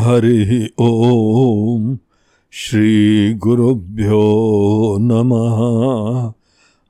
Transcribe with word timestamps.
हरि 0.00 0.70
ओम 0.78 1.98
श्री 2.50 3.34
गुरुभ्यो 3.34 4.22
नमः। 5.00 6.32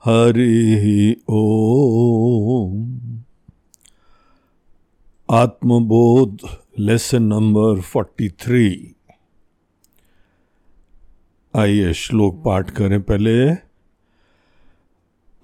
हरि 0.04 1.16
ओम। 1.28 2.94
आत्मबोध 5.30 6.38
lesson 6.78 7.22
number 7.22 7.80
forty 7.80 8.28
three 8.28 8.94
आइए 11.56 11.92
श्लोक 11.92 12.42
पाठ 12.44 12.70
करें 12.70 13.02
पहले। 13.02 13.48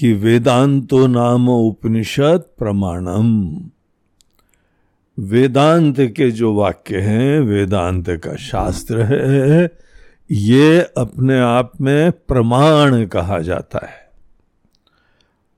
कि 0.00 0.12
वेदांतो 0.12 1.06
नाम 1.06 1.48
उपनिषद 1.48 2.44
प्रमाणम। 2.58 3.56
वेदांत 5.18 6.00
के 6.00 6.30
जो 6.30 6.54
वाक्य 6.54 6.96
हैं, 6.96 7.40
वेदांत 7.40 8.10
का 8.10 8.36
शास्त्र 8.36 9.02
है, 9.02 9.78
ये 10.30 10.80
अपने 10.80 11.40
आप 11.40 11.72
में 11.80 12.12
प्रमाण 12.12 13.06
कहा 13.06 13.38
जाता 13.38 13.86
है। 13.86 14.10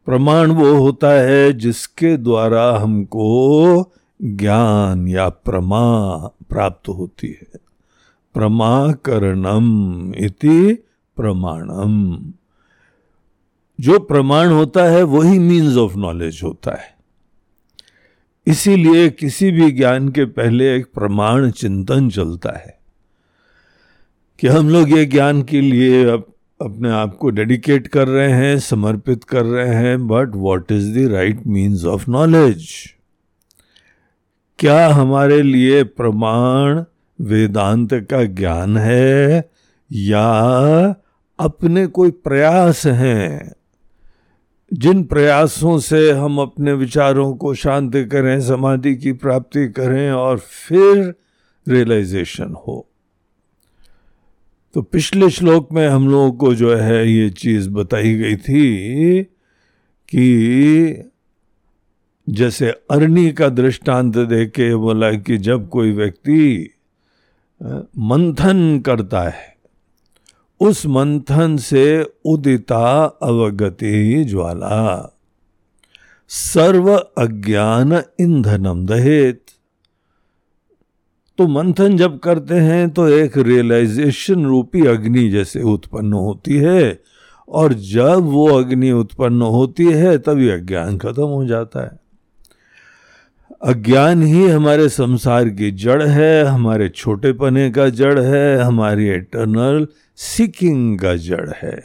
प्रमाण 0.06 0.50
वो 0.50 0.74
होता 0.74 1.10
है 1.10 1.52
जिसके 1.52 2.16
द्वारा 2.16 2.78
हमको 2.78 3.82
ज्ञान 4.22 5.08
या 5.08 5.28
प्रमा 5.28 6.16
प्राप्त 6.26 6.88
होती 6.88 7.28
है। 7.28 7.60
प्रमाकरणम 8.34 9.66
इति 10.14 10.74
प्रमाणम। 11.16 12.32
जो 13.80 13.98
प्रमाण 13.98 14.48
होता 14.48 14.84
है, 14.84 15.02
वही 15.02 15.38
मीन्स 15.38 15.76
ऑफ़ 15.76 15.96
नॉलेज 15.96 16.40
होता 16.44 16.70
है। 16.70 16.97
इसीलिए 18.48 19.10
किसी 19.10 19.50
भी 19.50 19.70
ज्ञान 19.70 20.08
के 20.08 20.24
पहले 20.24 20.76
एक 20.76 20.86
प्रमाण 20.94 21.50
चिंतन 21.50 22.10
चलता 22.10 22.58
है 22.58 22.78
कि 24.40 24.46
हम 24.46 24.68
लोग 24.68 24.90
ये 24.90 25.04
ज्ञान 25.04 25.42
के 25.42 25.60
लिए 25.60 26.04
अब 26.04 26.32
अपने 26.62 26.90
आप 26.90 27.16
को 27.16 27.30
डेडिकेट 27.30 27.86
कर 27.86 28.08
रहे 28.08 28.32
हैं, 28.32 28.58
समर्पित 28.58 29.24
कर 29.24 29.44
रहे 29.44 29.74
हैं 29.74 30.08
but 30.08 30.28
what 30.34 30.72
is 30.72 30.98
the 30.98 31.12
right 31.12 31.46
means 31.46 31.84
of 31.84 32.10
knowledge 32.10 32.68
क्या 34.58 34.88
हमारे 34.88 35.42
लिए 35.42 35.84
प्रमाण 35.84 36.84
वेदांत 37.20 37.94
का 37.94 38.24
ज्ञान 38.24 38.76
है 38.76 39.50
या 39.92 40.28
अपने 41.38 41.86
कोई 41.86 42.10
प्रयास 42.10 42.86
हैं? 42.86 43.52
जिन 44.72 45.04
प्रयासों 45.04 45.78
से 45.78 46.10
हम 46.10 46.38
अपने 46.38 46.72
विचारों 46.72 47.36
को 47.36 47.54
शांत 47.54 47.92
करें, 47.94 48.40
समाधि 48.40 48.96
की 48.96 49.12
प्राप्ति 49.12 49.68
करें 49.68 50.10
और 50.10 50.38
फिर 50.38 51.14
रियलाइजेशन 51.68 52.52
हो। 52.52 52.88
तो 54.74 54.82
पिछले 54.82 55.30
श्लोक 55.30 55.72
में 55.72 55.88
हम 55.88 56.08
लोगों 56.08 56.32
को 56.32 56.54
जो 56.54 56.74
है 56.76 57.12
ये 57.12 57.30
चीज़ 57.30 57.70
बताई 57.70 58.14
गई 58.14 58.36
थी 58.36 59.22
कि 60.08 61.04
जैसे 62.28 62.68
अरणी 62.68 63.32
का 63.32 63.48
दृष्टांत 63.48 64.18
देके 64.18 64.76
बोला 64.76 65.12
कि 65.12 65.38
जब 65.38 65.68
कोई 65.68 65.92
व्यक्ति 65.92 66.70
मंथन 67.98 68.80
करता 68.80 69.22
है 69.22 69.57
उस 70.60 70.86
मंथन 70.86 71.56
से 71.56 72.12
उदिता 72.24 73.04
अवगति 73.22 74.24
ज्वाला। 74.24 75.14
सर्व 76.28 76.96
अज्ञान 77.18 78.02
ईंधनम 78.20 78.86
दहेत। 78.86 79.40
तो 81.38 81.46
मंथन 81.46 81.96
जब 81.96 82.18
करते 82.18 82.54
हैं 82.54 82.90
तो 82.90 83.08
एक 83.08 83.38
रियलाइजेशन 83.38 84.44
रूपी 84.46 84.86
अग्नि 84.86 85.28
जैसे 85.30 85.62
उत्पन्न 85.62 86.12
होती 86.12 86.56
है 86.56 87.02
और 87.48 87.72
जब 87.72 88.18
वो 88.18 88.46
अग्नि 88.48 88.90
उत्पन्न 88.90 89.42
होती 89.42 89.84
है 89.84 90.18
तभी 90.18 90.48
अज्ञान 90.48 90.98
खत्म 90.98 91.22
हो 91.22 91.44
जाता 91.46 91.84
है। 91.84 92.00
अज्ञान 93.62 94.22
ही 94.22 94.48
हमारे 94.48 94.88
संसार 94.88 95.48
की 95.48 95.70
जड़ 95.70 96.02
है, 96.02 96.44
हमारे 96.44 96.88
छोटे 96.88 97.32
पने 97.32 97.70
का 97.70 97.88
जड़ 97.88 98.20
है, 98.20 98.58
हमारी 98.58 99.06
एटर्नल 99.06 99.86
सीकिंग 100.20 100.98
का 100.98 101.14
जड़ 101.16 101.50
है। 101.62 101.84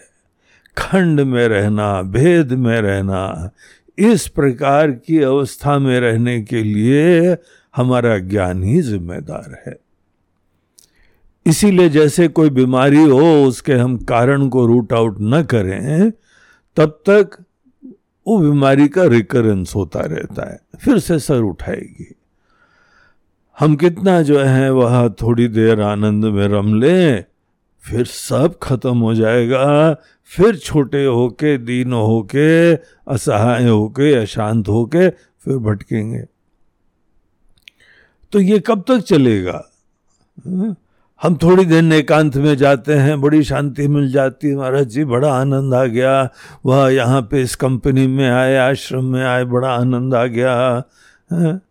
खंड 0.77 1.21
में 1.21 1.47
रहना, 1.47 2.01
भेद 2.01 2.51
में 2.51 2.81
रहना, 2.81 3.51
इस 3.97 4.27
प्रकार 4.27 4.91
की 4.91 5.19
अवस्था 5.19 5.79
में 5.79 5.99
रहने 5.99 6.41
के 6.41 6.63
लिए 6.63 7.37
हमारा 7.75 8.17
ज्ञान 8.17 8.63
ही 8.63 8.81
जिम्मेदार 8.81 9.63
है। 9.67 9.79
इसीलिए 11.45 11.89
जैसे 11.89 12.27
कोई 12.27 12.49
बीमारी 12.49 13.03
हो, 13.03 13.45
उसके 13.45 13.73
हम 13.73 13.97
कारण 13.97 14.49
को 14.49 14.65
रूट 14.65 14.93
आउट 14.93 15.17
न 15.21 15.43
करें, 15.43 16.11
तब 16.75 16.89
तक 17.09 17.45
वो 18.27 18.37
बीमारी 18.37 18.87
का 18.87 19.03
रिकरेंस 19.03 19.75
होता 19.75 19.99
रहता 19.99 20.51
है, 20.51 20.59
फिर 20.79 20.99
से 20.99 21.19
सर 21.19 21.39
उठाएगी। 21.39 22.15
हम 23.59 23.75
कितना 23.75 24.21
जो 24.21 24.39
है, 24.39 24.71
वह 24.71 25.09
थोड़ी 25.09 25.47
देर 25.47 25.81
आनंद 25.81 26.25
में 26.25 26.47
रम 26.47 26.79
लें 26.79 27.23
फिर 27.83 28.05
सब 28.05 28.59
खत्म 28.63 28.97
हो 28.97 29.13
जाएगा। 29.13 29.93
फिर 30.25 30.55
छोटे 30.55 31.05
होके, 31.05 31.57
दीन 31.57 31.93
होके, 31.93 32.75
असहाय 33.07 33.67
होके, 33.67 34.13
अशांत 34.13 34.69
होके 34.69 35.09
फिर 35.09 35.57
भटकेंगे। 35.57 36.23
तो 38.31 38.39
ये 38.39 38.59
कब 38.59 38.83
तक 38.87 38.99
चलेगा? 38.99 39.65
हाँ? 40.47 40.75
हम 41.23 41.35
थोड़ी 41.35 41.65
देर 41.65 41.93
एकांत 41.93 42.35
में 42.35 42.57
जाते 42.57 42.93
हैं, 42.93 43.21
बड़ी 43.21 43.43
शांति 43.43 43.87
मिल 43.87 44.11
जाती 44.11 44.47
है। 44.47 44.55
महाराज 44.55 44.87
जी, 44.87 45.03
बड़ा 45.03 45.33
आनंद 45.33 45.73
आ 45.73 45.85
गया। 45.85 46.29
वह 46.65 46.89
यहाँ 46.89 47.21
पे 47.21 47.41
इस 47.41 47.55
कंपनी 47.55 48.07
में 48.07 48.29
आए, 48.29 48.55
आश्रम 48.55 49.05
में 49.05 49.25
आए, 49.25 49.43
बड़ा 49.43 49.69
आनंद 49.69 50.15
आ 50.15 50.25
गया। 50.25 50.83
है? 51.33 51.61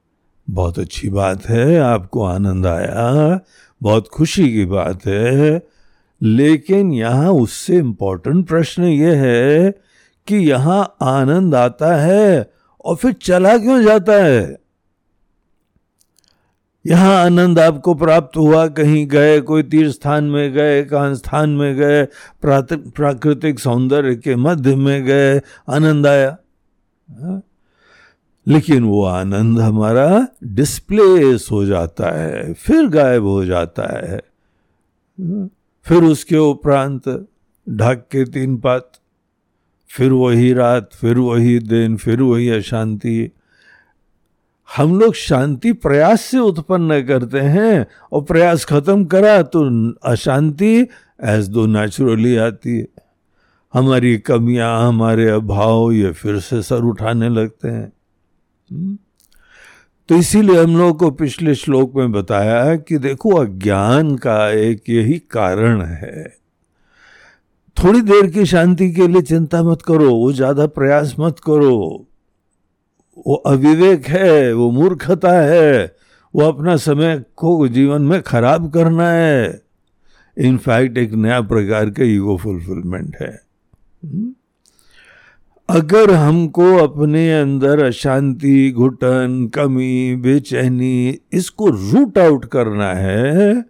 बहुत 0.51 0.79
अच्छी 0.79 1.11
बात 1.11 1.47
है, 1.47 1.79
आपको 1.79 2.25
आनंद 2.25 2.67
आया। 2.67 3.41
बहुत 3.83 4.09
खुशी 4.09 4.53
की 4.53 4.65
बात 4.65 5.07
है। 5.07 5.63
लेकिन 6.23 6.93
यहाँ 6.95 7.31
उससे 7.33 7.77
इम्पोर्टेंट 7.77 8.47
प्रश्न 8.49 8.85
ये 8.85 9.15
है 9.17 9.71
कि 10.27 10.37
यहाँ 10.37 10.97
आनंद 11.03 11.55
आता 11.55 11.95
है 11.97 12.51
और 12.85 12.97
फिर 12.97 13.13
चला 13.23 13.57
क्यों 13.59 13.83
जाता 13.83 14.13
है 14.25 14.61
यहाँ 16.85 17.15
आनंद 17.17 17.59
आपको 17.59 17.95
प्राप्त 17.95 18.37
हुआ, 18.37 18.67
कहीं 18.69 19.07
गए, 19.07 19.41
कोई 19.41 19.63
तीर्थ 19.63 19.93
स्थान 19.93 20.25
में 20.25 20.53
गए, 20.53 20.83
कहा 20.85 21.13
स्थान 21.15 21.51
में 21.51 21.75
गए 21.77 22.05
प्राकृतिक 22.43 23.61
सौंदर्य 23.61 24.15
के 24.17 24.37
मध्य 24.37 24.75
में 24.77 25.05
गए, 25.05 25.41
आनंद 25.69 26.07
आया 26.07 26.37
हाँ? 27.09 27.43
लेकिन 28.47 28.85
वो 28.85 29.05
आनंद 29.05 29.59
हमारा 29.61 30.27
डिस्प्लेस 30.45 31.49
हो 31.53 31.65
जाता 31.65 32.11
है, 32.19 32.53
फिर 32.55 32.89
गायब 32.89 33.25
हो 33.25 33.45
जाता 33.45 33.83
है 33.99 34.17
हाँ? 34.17 35.49
फिर 35.87 36.03
उसके 36.03 36.37
उपरांत 36.37 37.09
ढक 37.69 38.07
के 38.13 38.25
तीन 38.25 38.57
पात, 38.57 38.93
फिर 39.91 40.13
वही 40.13 40.53
रात, 40.53 40.91
फिर 40.95 41.19
वही 41.19 41.59
दिन, 41.59 41.97
फिर 41.97 42.23
वही 42.23 42.49
अशांति। 42.49 43.31
हम 44.77 45.01
लोग 45.01 45.15
शांति 45.15 45.73
प्रयास 45.73 46.21
से 46.21 46.39
उत्पन्न 46.39 47.03
करते 47.03 47.41
हैं 47.41 47.87
और 48.13 48.23
प्रयास 48.23 48.65
खत्म 48.65 49.05
करा 49.05 49.43
तो 49.43 49.93
अशांति 49.93 50.89
एज 51.25 51.49
दो 51.49 51.67
नेचुरली 51.67 52.37
आती 52.37 52.79
है। 52.79 52.87
हमारी 53.75 54.19
कमियाँ, 54.19 54.89
हमारे 54.89 55.29
अभाव 55.29 55.93
ये 55.93 56.13
फिर 56.13 56.39
से 56.41 56.63
सर 56.63 56.83
उठाने 56.83 57.29
लगते 57.29 57.69
हैं। 57.69 57.93
हम्म? 58.71 58.99
तो 60.09 60.17
इसीलिए 60.17 60.63
हम 60.63 60.77
लोग 60.77 60.99
को 60.99 61.11
पिछले 61.11 61.55
श्लोक 61.55 61.97
में 61.97 62.13
बताया 62.13 62.65
है 62.65 62.79
कि 62.79 62.99
देखो, 62.99 63.31
अज्ञान 63.31 64.17
का 64.17 64.51
एक 64.51 64.83
यही 64.89 65.19
कारण 65.19 65.83
है। 65.83 66.37
थोड़ी 67.85 68.01
देर 68.01 68.31
की 68.31 68.47
शांति 68.47 68.93
के 68.93 69.09
लिए 69.09 69.23
चिंता 69.23 69.63
मत 69.63 69.83
करो, 69.83 70.15
वो 70.15 70.33
ज़्यादा 70.33 70.67
प्रयास 70.67 71.17
मत 71.21 71.39
करो। 71.39 72.07
वो 73.27 73.35
अविवेक 73.35 74.07
है, 74.07 74.53
वो 74.53 74.71
मूर्खता 74.71 75.33
है, 75.33 75.97
वो 76.35 76.43
अपना 76.43 76.77
समय 76.77 77.25
को 77.37 77.69
जीवन 77.69 78.03
में 78.03 78.23
खराब 78.23 78.73
करना 78.73 79.11
है। 79.11 79.63
इनफैक्ट 80.39 80.99
एक 80.99 81.13
नया 81.13 81.41
प्रकार 81.41 81.91
का 81.91 82.05
ईगो 82.05 82.37
फुलफिलमेंट 82.37 83.17
है। 83.21 83.43
हम्म? 84.05 84.35
अगर 85.73 86.11
हमको 86.11 86.77
अपने 86.77 87.41
अंदर 87.41 87.85
अशांति, 87.85 88.73
घुटन, 88.77 89.51
कमी, 89.55 90.17
बेचैनी, 90.17 91.19
इसको 91.33 91.69
रूट 91.69 92.19
आउट 92.19 92.45
करना 92.45 92.95
है 92.95 93.63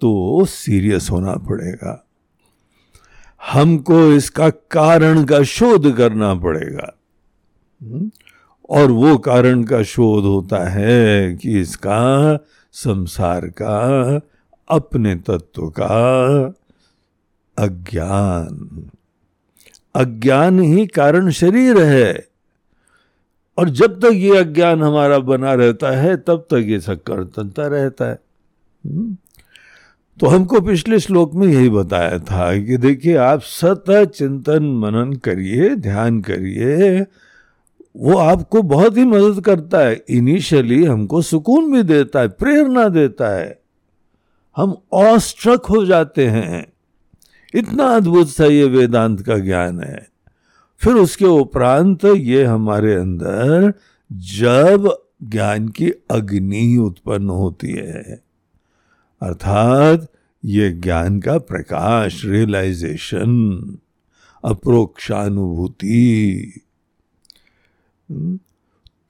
तो 0.00 0.44
सीरियस 0.44 1.08
होना 1.10 1.34
पड़ेगा। 1.34 2.06
हमको 3.52 4.12
इसका 4.12 4.50
कारण 4.50 5.24
का 5.24 5.42
शोध 5.42 5.96
करना 5.96 6.34
पड़ेगा। 6.34 6.98
हम्म? 7.82 8.10
और 8.70 8.90
वो 8.90 9.18
कारण 9.18 9.62
का 9.62 9.82
शोध 9.82 10.24
होता 10.24 10.68
है 10.68 11.34
कि 11.36 11.60
इसका 11.60 12.38
संसार 12.72 13.46
का, 13.46 14.20
अपने 14.68 15.14
तत्व 15.14 15.68
का 15.68 16.44
अज्ञान। 17.58 18.82
अज्ञान 19.94 20.60
ही 20.60 20.86
कारण 20.86 21.30
शरीर 21.30 21.78
है। 21.78 22.28
और 23.58 23.68
जब 23.68 24.00
तक 24.00 24.10
ये 24.12 24.38
अज्ञान 24.38 24.82
हमारा 24.82 25.18
बना 25.18 25.54
रहता 25.54 25.90
है, 25.90 26.16
तब 26.16 26.46
तक 26.50 26.62
ये 26.66 26.80
शक्कर 26.80 27.24
तनता 27.24 27.66
रहता 27.66 28.04
है। 28.04 28.18
हम्म। 28.86 29.16
तो 30.20 30.26
हमको 30.26 30.60
पिछले 30.60 31.00
श्लोक 31.00 31.34
में 31.34 31.46
यही 31.46 31.70
बताया 31.70 32.18
था 32.18 32.62
कि 32.62 32.76
देखिए, 32.76 33.16
आप 33.16 33.40
सतत 33.40 34.12
चिंतन 34.14 34.62
मनन 34.62 35.12
करिए, 35.12 35.76
ध्यान 35.76 36.20
करिए, 36.20 37.00
वो 37.96 38.16
आपको 38.16 38.62
बहुत 38.62 38.96
ही 38.96 39.04
मदद 39.04 39.44
करता 39.44 39.78
है। 39.78 40.04
इनिशियली 40.08 40.84
हमको 40.84 41.22
सुकून 41.22 41.72
भी 41.72 41.82
देता 41.82 42.20
है, 42.20 42.28
प्रेरणा 42.28 42.88
देता 42.88 43.36
है। 43.36 43.60
हम 44.56 44.76
ऑस्ट्रक 44.92 45.66
हो 45.66 45.84
जाते 45.86 46.26
हैं। 46.26 46.71
इतना 47.54 47.86
अद्भुत 47.86 48.28
सा 48.28 48.44
ये 48.44 48.64
वेदांत 48.64 49.20
का 49.20 49.38
ज्ञान 49.38 49.80
है। 49.80 50.06
फिर 50.80 50.94
उसके 50.94 51.24
उपरांत 51.24 52.04
ये 52.04 52.44
हमारे 52.44 52.94
अंदर 52.94 53.72
जब 54.10 54.88
ज्ञान 55.22 55.68
की 55.68 55.90
अग्नि 56.10 56.76
उत्पन्न 56.76 57.28
होती 57.30 57.72
है, 57.72 58.22
अर्थात 59.22 60.08
ये 60.44 60.70
ज्ञान 60.72 61.20
का 61.20 61.38
प्रकाश 61.38 62.24
रियलाइजेशन 62.24 63.32
अप्रोक्षानुभूति 64.44 66.00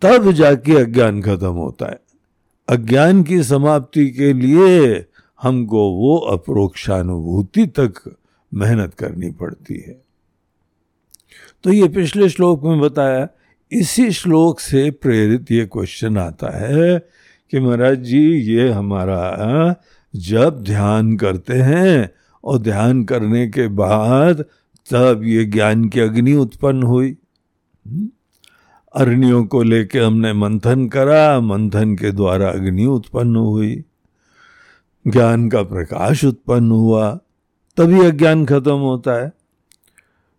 तब 0.02 0.30
जाके 0.32 0.76
अज्ञान 0.76 1.20
खत्म 1.22 1.52
होता 1.56 1.86
है। 1.86 2.00
अज्ञान 2.68 3.22
की 3.22 3.42
समाप्ति 3.42 4.08
के 4.10 4.32
लिए 4.32 5.06
हमको 5.42 5.90
वो 5.92 6.16
अप्रोक्षानुभूति 6.32 7.66
तक 7.78 8.16
मेहनत 8.54 8.94
करनी 8.94 9.30
पड़ती 9.30 9.74
है। 9.74 10.04
तो 11.64 11.72
ये 11.72 11.88
पिछले 11.88 12.28
श्लोक 12.28 12.64
में 12.64 12.80
बताया, 12.80 13.28
इसी 13.72 14.10
श्लोक 14.10 14.60
से 14.60 14.90
प्रेरित 14.90 15.50
ये 15.50 15.66
क्वेश्चन 15.66 16.18
आता 16.18 16.58
है 16.58 16.98
कि 17.50 17.60
महाराज 17.60 17.98
जी, 17.98 18.32
ये 18.32 18.70
हमारा, 18.70 19.74
जब 20.16 20.62
ध्यान 20.62 21.16
करते 21.16 21.54
हैं 21.54 22.10
और 22.44 22.58
ध्यान 22.58 23.04
करने 23.04 23.48
के 23.48 23.68
बाद 23.68 24.44
तब 24.90 25.20
ये 25.24 25.44
ज्ञान 25.44 25.88
की 25.88 26.00
अग्नि 26.00 26.32
उत्पन्न 26.32 26.82
हुई। 26.82 27.16
हम्म? 27.86 28.10
अरण्यों 28.94 29.44
को 29.44 29.62
लेके 29.62 29.98
हमने 29.98 30.32
मंथन 30.32 30.88
करा, 30.88 31.40
मंथन 31.40 31.96
के 31.96 32.12
द्वारा 32.12 32.48
अग्नि 32.50 32.84
उत्पन्न 32.84 33.36
हुई। 33.36 33.84
ज्ञान 35.06 35.48
का 35.48 35.62
प्रकाश 35.62 36.24
उत्पन्न 36.24 36.70
हुआ। 36.70 37.18
तभी 37.76 38.04
अज्ञान 38.06 38.44
खत्म 38.46 38.76
होता 38.80 39.12
है। 39.22 39.32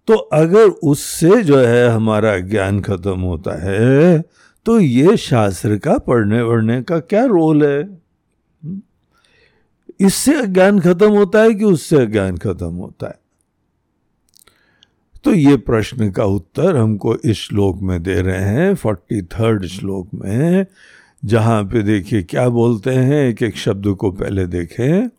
तो 0.07 0.13
अगर 0.13 0.67
उससे 0.83 1.41
जो 1.43 1.57
है 1.57 1.87
हमारा 1.89 2.37
ज्ञान 2.39 2.81
खत्म 2.81 3.19
होता 3.19 3.55
है 3.61 4.21
तो 4.65 4.79
ये 4.79 5.15
शास्त्र 5.17 5.77
का 5.77 5.97
पढ़ने 5.97 6.41
वढ़ने 6.41 6.81
का 6.83 6.99
क्या 6.99 7.23
रोल 7.25 7.65
है? 7.65 8.01
इससे 9.99 10.33
अज्ञान 10.33 10.79
खत्म 10.79 11.09
होता 11.09 11.41
है 11.41 11.53
कि 11.53 11.65
उससे 11.65 11.97
अज्ञान 11.97 12.37
खत्म 12.37 12.71
होता 12.75 13.07
है? 13.07 13.19
तो 15.23 15.33
ये 15.33 15.55
प्रश्न 15.57 16.09
का 16.11 16.23
उत्तर 16.25 16.75
हमको 16.77 17.15
इस 17.15 17.37
श्लोक 17.37 17.81
में 17.81 18.01
दे 18.03 18.21
रहे 18.21 18.43
हैं 18.43 18.73
फोर्टी 18.75 19.21
थर्ड 19.23 19.65
श्लोक 19.65 20.09
में, 20.13 20.65
जहाँ 21.23 21.63
पे 21.63 21.83
देखिए 21.83 22.23
क्या 22.23 22.47
बोलते 22.49 22.91
हैं 22.91 23.23
एक 23.29 23.43
एक 23.43 23.57
शब्द 23.57 23.87
को 23.95 24.11
पहले 24.11 24.45
देखें। 24.47 25.09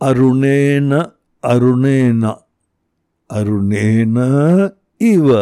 अरुणेन 0.00 0.92
अरुणेन 1.44 2.24
अरुणेन 3.30 4.16
इव। 5.00 5.32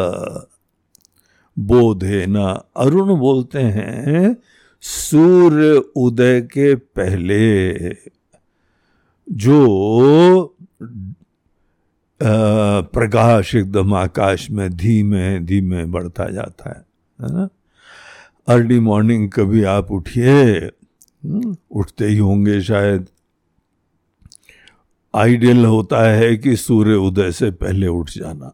बोधेन 1.56 2.36
अरुण 2.76 3.18
बोलते 3.18 3.58
हैं 3.58 4.36
सूर्य 4.80 5.82
उदय 5.96 6.40
के 6.40 6.74
पहले। 6.74 7.72
जो 9.28 9.58
प्रकाश 12.22 13.54
एकदम 13.54 13.94
आकाश 13.94 14.50
में 14.50 14.70
धीमे 14.76 15.38
धीमे 15.40 15.84
बढ़ता 15.84 16.28
जाता 16.30 16.70
है 16.70 16.84
है 17.20 17.32
ना? 17.34 17.48
अर्ली 18.48 18.80
मॉर्निंग 18.80 19.30
कभी 19.30 19.62
आप 19.64 19.90
उठिए 19.92 20.32
हम्म, 20.56 21.56
उठते 21.70 22.06
ही 22.06 22.18
होंगे 22.18 22.60
शायद। 22.62 23.06
आइडियल 25.16 25.64
होता 25.64 26.02
है 26.10 26.36
कि 26.36 26.56
सूर्य 26.56 26.94
उदय 26.94 27.32
से 27.32 27.50
पहले 27.50 27.86
उठ 27.86 28.10
जाना। 28.10 28.52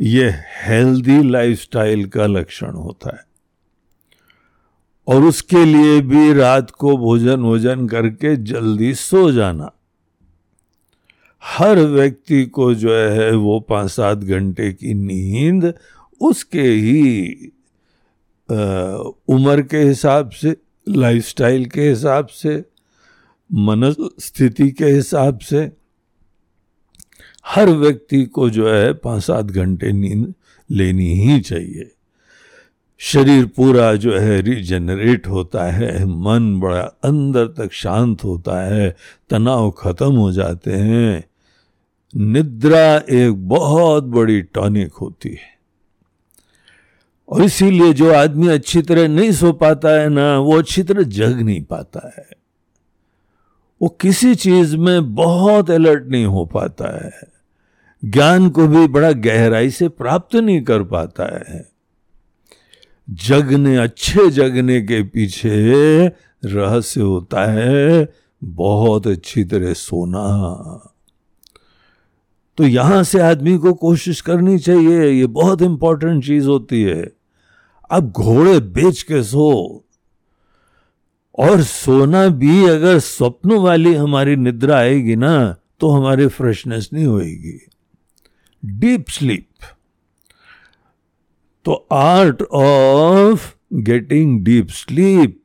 यह 0.00 0.42
हेल्दी 0.64 1.22
लाइफस्टाइल 1.22 2.06
का 2.06 2.26
लक्षण 2.26 2.70
होता 2.70 3.16
है। 3.16 3.24
और 5.06 5.22
उसके 5.22 5.64
लिए 5.64 6.00
भी 6.00 6.32
रात 6.32 6.70
को 6.70 6.96
भोजन 6.96 7.42
भोजन 7.42 7.86
करके 7.88 8.36
जल्दी 8.36 8.94
सो 8.94 9.30
जाना। 9.32 9.70
हर 11.42 11.78
व्यक्ति 11.78 12.44
को 12.46 12.74
जो 12.74 12.94
है 12.94 13.30
वो 13.36 13.60
पाँच 13.60 13.90
सात 13.90 14.18
घंटे 14.18 14.72
की 14.72 14.94
नींद 14.94 15.74
उसके 16.20 16.62
ही 16.62 17.34
उम्र 19.28 19.62
के 19.62 19.78
हिसाब 19.78 20.30
से, 20.30 20.56
लाइफस्टाइल 20.88 21.66
के 21.66 21.88
हिसाब 21.88 22.26
से 22.26 22.64
मन 23.54 23.94
स्थिति 24.20 24.70
के 24.70 24.84
हिसाब 24.84 25.38
से 25.38 25.72
हर 27.46 27.68
व्यक्ति 27.68 28.24
को 28.24 28.50
जो 28.50 28.72
है 28.72 28.92
पाँच 28.92 29.22
सात 29.22 29.44
घंटे 29.44 29.92
नींद 29.92 30.34
लेनी 30.70 31.14
ही 31.14 31.40
चाहिए। 31.40 31.92
शरीर 32.98 33.46
पूरा 33.46 33.94
जो 33.94 34.18
है 34.18 34.40
रिजेनरेट 34.40 35.26
होता 35.26 35.64
है, 35.64 36.04
मन 36.04 36.60
बड़ा 36.60 36.80
अंदर 36.80 37.46
तक 37.46 37.72
शांत 37.72 38.24
होता 38.24 38.74
है, 38.74 38.96
तनाव 39.30 39.70
खत्म 39.70 40.12
हो 40.12 40.32
जाते 40.32 40.72
हैं। 40.72 41.24
निद्रा 42.16 43.02
एक 43.10 43.48
बहुत 43.48 44.04
बड़ी 44.04 44.42
टॉनिक 44.42 44.92
होती 44.92 45.28
है। 45.28 45.52
और 47.28 47.42
इसीलिए 47.42 47.92
जो 47.92 48.14
आदमी 48.14 48.48
अच्छी 48.48 48.82
तरह 48.82 49.08
नहीं 49.08 49.32
सो 49.32 49.52
पाता 49.52 49.88
है 49.88 50.08
ना, 50.08 50.38
वो 50.38 50.58
अच्छी 50.58 50.82
तरह 50.82 51.02
जग 51.02 51.40
नहीं 51.40 51.62
पाता 51.62 52.14
है। 52.18 52.41
वो 53.82 53.88
किसी 53.88 54.34
चीज़ 54.34 54.76
में 54.76 55.14
बहुत 55.14 55.70
अलर्ट 55.70 56.06
नहीं 56.06 56.24
हो 56.24 56.44
पाता 56.44 57.06
है। 57.06 57.12
ज्ञान 58.04 58.50
को 58.50 58.66
भी 58.66 58.88
बड़ा 58.88 59.12
गहराई 59.12 59.70
से 59.70 59.88
प्राप्त 59.88 60.36
नहीं 60.36 60.62
कर 60.62 60.82
पाता 60.82 61.24
है। 61.24 61.68
जगने, 63.10 63.76
अच्छे 63.76 64.30
जगने 64.30 64.80
के 64.80 65.02
पीछे 65.02 66.06
रहस्य 66.44 67.00
होता 67.00 67.52
है, 67.52 68.12
बहुत 68.44 69.06
अच्छी 69.06 69.44
तरह 69.44 69.72
सोना। 69.72 70.22
तो 72.56 72.64
यहाँ 72.64 73.02
से 73.02 73.20
आदमी 73.20 73.58
को 73.58 73.72
कोशिश 73.72 74.20
करनी 74.20 74.58
चाहिए, 74.58 75.10
ये 75.10 75.26
बहुत 75.26 75.62
इंपॉर्टेंट 75.62 76.24
चीज़ 76.24 76.46
होती 76.46 76.82
है। 76.82 77.12
अब 77.90 78.10
घोड़े 78.10 78.60
बेच 78.60 79.02
के 79.02 79.22
सो 79.22 79.84
और 81.38 81.62
सोना 81.62 82.28
भी 82.28 82.64
अगर 82.64 82.98
स्वप्न 82.98 83.52
वाली 83.52 83.94
हमारी 83.94 84.36
निद्रा 84.36 84.76
आएगी 84.76 85.16
ना 85.16 85.56
तो 85.80 85.90
हमारी 85.90 86.26
फ्रेशनेस 86.26 86.90
नहीं 86.92 87.04
होएगी। 87.04 87.58
डीप 88.64 89.08
स्लीप 89.08 89.48
तो 91.64 91.88
art 91.92 92.42
of 92.42 93.54
getting 93.74 94.44
deep 94.44 94.68
sleep 94.68 95.44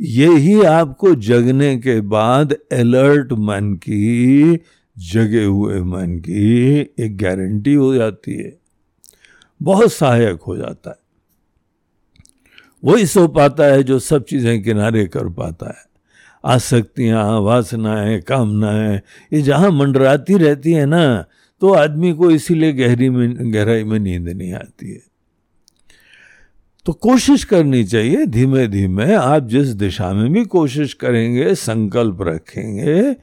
यही 0.00 0.62
आपको 0.62 1.14
जगने 1.14 1.76
के 1.76 2.00
बाद 2.00 2.52
अलर्ट 2.52 3.32
मन 3.32 3.74
की, 3.74 4.58
जगे 4.98 5.44
हुए 5.44 5.80
मन 5.80 6.18
की 6.18 6.78
एक 6.98 7.16
गारंटी 7.16 7.74
हो 7.74 7.94
जाती 7.94 8.34
है। 8.34 8.58
बहुत 9.62 9.92
सहायक 9.92 10.40
हो 10.42 10.56
जाता 10.56 10.90
है। 10.90 11.01
वही 12.82 13.06
सो 13.06 13.26
पाता 13.28 13.64
है 13.64 13.82
जो 13.82 13.98
सब 13.98 14.24
चीज़ें 14.24 14.62
किनारे 14.62 15.06
कर 15.06 15.28
पाता 15.28 15.68
है। 15.68 15.84
आसक्तियाँ, 16.44 17.40
वासनाएँ, 17.40 18.20
कामनाएँ, 18.20 19.00
ये 19.32 19.42
जहाँ 19.42 19.70
मंडराती 19.70 20.36
रहती 20.38 20.72
है 20.72 20.86
ना 20.86 21.24
तो 21.62 21.72
आदमी 21.74 22.12
को 22.12 22.30
इसीलिए 22.30 22.72
गहरी 22.72 23.08
में, 23.10 23.52
गहराई 23.52 23.84
में 23.84 23.98
नींद 23.98 24.28
नहीं 24.28 24.52
आती 24.52 24.90
है। 24.90 25.00
तो 26.86 26.92
कोशिश 26.92 27.44
करनी 27.44 27.84
चाहिए 27.84 28.26
धीमे 28.26 28.66
धीमे 28.68 29.12
आप 29.14 29.46
जिस 29.48 29.68
दिशा 29.68 30.12
में 30.12 30.32
भी 30.32 30.44
कोशिश 30.44 30.94
करेंगे, 30.94 31.54
संकल्प 31.54 32.22
रखेंगे 32.22 33.14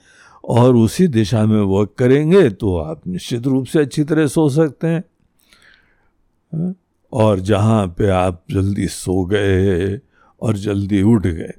और 0.44 0.76
उसी 0.76 1.08
दिशा 1.08 1.46
में 1.46 1.62
वर्क 1.62 1.94
करेंगे 1.98 2.50
तो 2.50 2.78
आप 2.78 3.02
निश्चित 3.08 3.48
रूप 3.48 3.66
से 3.66 3.80
अच्छी 3.80 4.04
तरह 4.04 4.28
सो 4.28 4.50
सकते 4.50 4.88
हैं। 4.88 5.04
हाँ? 6.52 6.74
और 7.14 7.40
जहाँ 7.40 7.88
पे 7.88 8.08
आप 8.08 8.44
जल्दी 8.52 8.88
सो 8.88 9.26
गए 9.26 10.00
और 10.42 10.58
जल्दी 10.58 11.02
उठ 11.02 11.28
गए। 11.28 11.52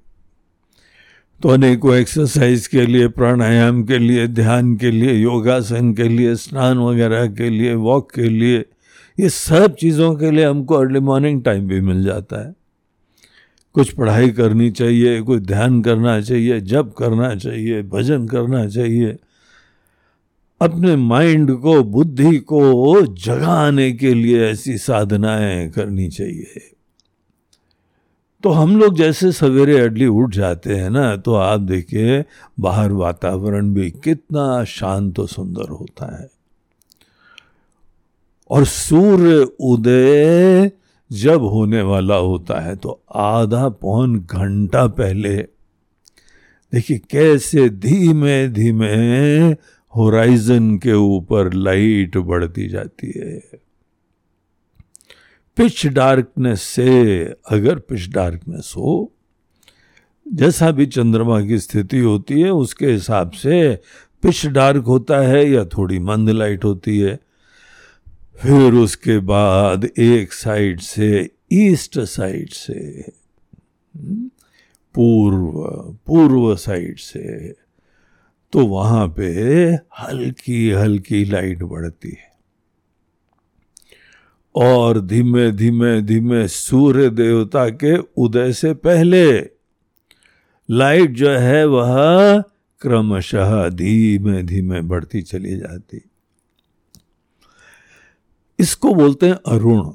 तो 1.43 1.49
अनेकों 1.49 1.95
एक्सरसाइज 1.95 2.67
के 2.67 2.87
लिए, 2.87 3.09
प्राणायाम 3.09 3.85
के 3.85 3.99
लिए, 3.99 4.27
ध्यान 4.27 4.77
के 4.77 4.91
लिए, 4.91 5.13
योगासन 5.13 5.95
के 5.95 6.03
लिए, 6.03 6.35
स्नान 6.35 6.79
वगैरह 6.79 7.27
के 7.27 7.51
लिए 7.51 7.75
वॉक 7.75 8.13
के 8.13 8.29
लिए, 8.29 8.65
ये 9.21 9.29
सब 9.29 9.75
चीज़ों 9.75 10.15
के 10.15 10.31
लिए 10.31 10.45
हमको 10.45 10.75
अर्ली 10.75 11.01
मॉर्निंग 11.01 11.45
टाइम 11.45 11.69
भी 11.69 11.81
मिल 11.81 12.05
जाता 12.05 12.47
है। 12.47 12.55
कुछ 13.73 13.93
पढ़ाई 13.93 14.31
करनी 14.31 14.71
चाहिए 14.71 15.21
कुछ 15.21 15.43
ध्यान 15.43 15.83
करना 15.83 16.21
चाहिए, 16.21 16.61
जप 16.61 16.95
करना 16.99 17.35
चाहिए, 17.35 17.83
भजन 17.83 18.27
करना 18.27 18.67
चाहिए 18.67 19.17
अपने 20.61 20.95
माइंड 20.97 21.51
को, 21.57 21.83
बुद्धि 21.83 22.39
को 22.39 23.03
जगाने 23.07 23.93
के 23.93 24.15
लिए 24.15 24.47
ऐसी 24.49 24.77
साधनाएँ 24.79 25.69
करनी 25.71 26.09
चाहिए। 26.09 26.61
तो 28.45 28.51
हम 28.51 28.77
लोग 28.77 28.97
जैसे 28.97 29.31
सवेरे 29.33 29.79
अडली 29.81 30.07
उठ 30.07 30.35
जाते 30.35 30.75
हैं 30.77 30.91
ना 30.91 31.17
तो 31.17 31.35
आप 31.35 31.61
देखिए, 31.61 32.25
बाहर 32.61 32.93
वातावरण 32.93 33.73
भी 33.75 33.91
कितना 33.91 34.65
शांत 34.65 35.19
और 35.19 35.29
सुंदर 35.29 35.69
होता 35.71 36.17
है। 36.21 36.29
और 38.51 38.65
सूर्य 38.65 39.47
उदय 39.61 40.71
जब 41.11 41.43
होने 41.43 41.83
वाला 41.83 42.17
होता 42.17 42.61
है 42.61 42.77
तो 42.77 43.01
आधा 43.15 43.69
पौन 43.69 44.19
घंटा 44.21 44.87
पहले, 44.87 45.37
देखिए, 46.73 46.99
कैसे 47.11 47.69
धीमे 47.69 48.49
धीमे 48.49 49.53
होराइजन 49.97 50.79
के 50.79 50.93
ऊपर 50.93 51.53
लाइट 51.53 52.17
बढ़ती 52.17 52.69
जाती 52.69 53.13
है। 53.17 53.41
पिच 55.57 55.87
डार्कनेस 55.87 56.63
से 56.63 57.25
अगर 57.51 57.79
पिच 57.79 58.09
डार्कनेस 58.09 58.75
हो, 58.77 59.13
जैसा 60.33 60.71
भी 60.71 60.87
चंद्रमा 60.87 61.41
की 61.41 61.59
स्थिति 61.59 61.99
होती 61.99 62.41
है, 62.41 62.51
उसके 62.51 62.87
हिसाब 62.87 63.31
से 63.31 63.79
पिच 64.23 64.47
डार्क 64.47 64.85
होता 64.85 65.19
है 65.19 65.51
या 65.51 65.65
थोड़ी 65.65 65.99
मंद 65.99 66.31
लाइट 66.31 66.65
होती 66.65 66.99
है। 66.99 67.19
फिर 68.43 68.75
उसके 68.75 69.19
बाद 69.19 69.85
एक 69.85 70.33
साइड 70.33 70.81
से 70.81 71.31
ईस्ट 71.53 71.99
साइड 71.99 72.51
से, 72.51 73.13
पूर्व 74.95 75.51
पूर्व 76.07 76.57
साइड 76.57 76.99
से 76.99 77.55
तो 78.53 78.67
वहाँ 78.67 79.09
पे 79.09 79.27
हल्की 80.01 80.71
हल्की 80.71 81.25
लाइट 81.25 81.63
बढ़ती 81.63 82.09
है। 82.09 82.31
और 84.55 85.01
धीमे 85.01 85.53
धीमे 85.53 86.01
धीमे 86.03 86.49
सूर्य 86.49 87.11
देवता 87.11 87.69
के 87.69 87.97
उदय 87.97 88.53
से 88.53 88.75
पहले 88.75 89.41
लाइट 90.71 91.11
जो 91.11 91.31
है 91.31 91.65
वह 91.67 92.41
क्रमशः 92.81 93.69
धीमे 93.69 94.43
धीमे 94.43 94.81
बढ़ती 94.81 95.23
चली 95.23 95.57
जाती। 95.57 96.01
इसको 98.59 98.95
बोलते 98.95 99.27
हैं 99.27 99.39
अरुण। 99.47 99.93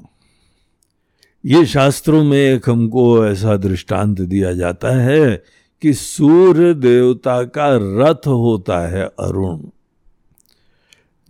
ये 1.44 1.66
शास्त्रों 1.66 2.24
में 2.24 2.38
एक 2.38 2.70
हमको 2.70 3.26
ऐसा 3.26 3.56
दृष्टांत 3.56 4.20
दिया 4.20 4.52
जाता 4.52 4.88
है 4.88 5.44
कि 5.82 5.92
सूर्य 5.94 6.74
देवता 6.74 7.42
का 7.42 7.68
रथ 7.76 8.26
होता 8.26 8.88
है 8.88 9.04
अरुण। 9.04 9.58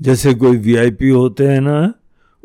जैसे 0.03 0.35
कोई 0.35 0.57
वीआईपी 0.57 1.09
होते 1.09 1.49
हैं 1.49 1.61
ना, 1.61 1.95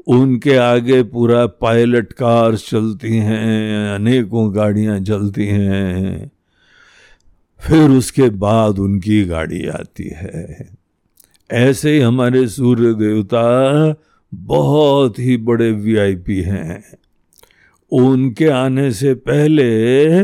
उनके 0.08 0.56
आगे 0.56 1.04
पूरा 1.04 1.46
पायलट 1.46 2.14
कार 2.14 2.56
चलती 2.58 3.18
हैं, 3.18 3.96
अनेकों 3.96 4.56
गाड़ियाँ 4.56 5.00
चलती 5.00 5.48
हैं। 5.48 6.32
फिर 7.60 7.90
उसके 7.90 8.30
बाद 8.30 8.80
उनकी 8.80 9.26
गाड़ी 9.26 9.68
आती 9.68 10.10
है। 10.16 10.70
ऐसे 11.52 11.94
ही 11.94 12.00
हमारे 12.00 12.48
सूर्य 12.48 12.94
देवता 12.94 13.96
बहुत 14.34 15.20
ही 15.20 15.38
बड़े 15.38 15.72
वीआईपी 15.72 16.42
हैं। 16.42 16.84
उनके 17.92 18.48
आने 18.48 18.92
से 18.92 19.14
पहले 19.14 20.22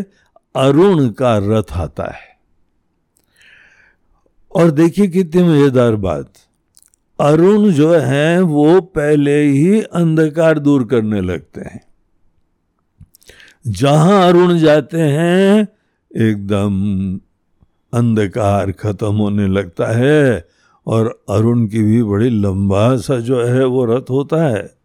अरुण 0.58 1.10
का 1.10 1.38
रथ 1.38 1.74
आता 1.74 2.04
है। 2.04 2.38
और 4.56 4.72
देखिए 4.72 5.08
कितनी 5.08 5.44
मज़ेदार 5.44 5.96
बात। 5.96 6.34
अरुण 7.20 7.72
जो 7.72 7.94
है, 7.94 8.42
वो 8.42 8.82
पहले 8.82 9.44
ही 9.44 9.82
अंधकार 9.82 10.60
दूर 10.60 10.84
करने 10.84 11.22
लगते 11.22 11.62
हैं। 11.62 11.88
जहाँ 13.68 14.28
अरुण 14.28 14.58
जाते 14.58 15.00
हैं, 15.00 15.68
एकदम 16.16 16.74
अंधकार 17.94 18.72
खत्म 18.72 19.14
होने 19.14 19.48
लगता 19.48 19.88
है 19.98 20.48
और 20.88 21.24
अरुण 21.30 21.68
की 21.68 21.84
भी 21.84 22.04
बड़ी 22.04 22.30
लंबा 22.30 22.96
सा 22.98 23.20
जो 23.20 23.44
है, 23.44 23.66
वो 23.66 23.86
रथ 23.86 24.10
होता 24.10 24.44
है। 24.44 24.78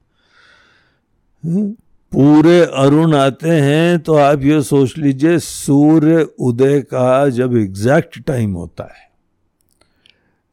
पूरे 2.12 2.59
अरुण 2.61 3.14
आते 3.14 3.49
हैं 3.49 3.99
तो 3.99 4.14
आप 4.14 4.42
ये 4.45 4.61
सोच 4.62 4.97
लीजिए, 4.99 5.38
सूर्य 5.38 6.26
उदय 6.40 6.81
का 6.83 7.28
जब 7.28 7.57
एग्जैक्ट 7.57 8.19
टाइम 8.21 8.52
होता 8.52 8.85
है, 8.85 9.11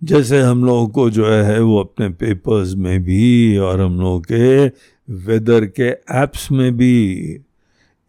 जैसे 0.02 0.40
हम 0.40 0.64
लोगों 0.66 0.88
को 0.88 1.10
जो 1.10 1.26
है 1.26 1.60
वो 1.62 1.80
अपने 1.80 2.10
पेपर्स 2.12 2.74
में 2.76 3.04
भी 3.04 3.58
और 3.58 3.82
हम 3.82 4.00
लोगों 4.00 4.20
के 4.22 4.66
वेदर 5.08 5.66
के 5.72 5.90
एप्स 6.18 6.52
में 6.52 6.78
भी 6.78 6.96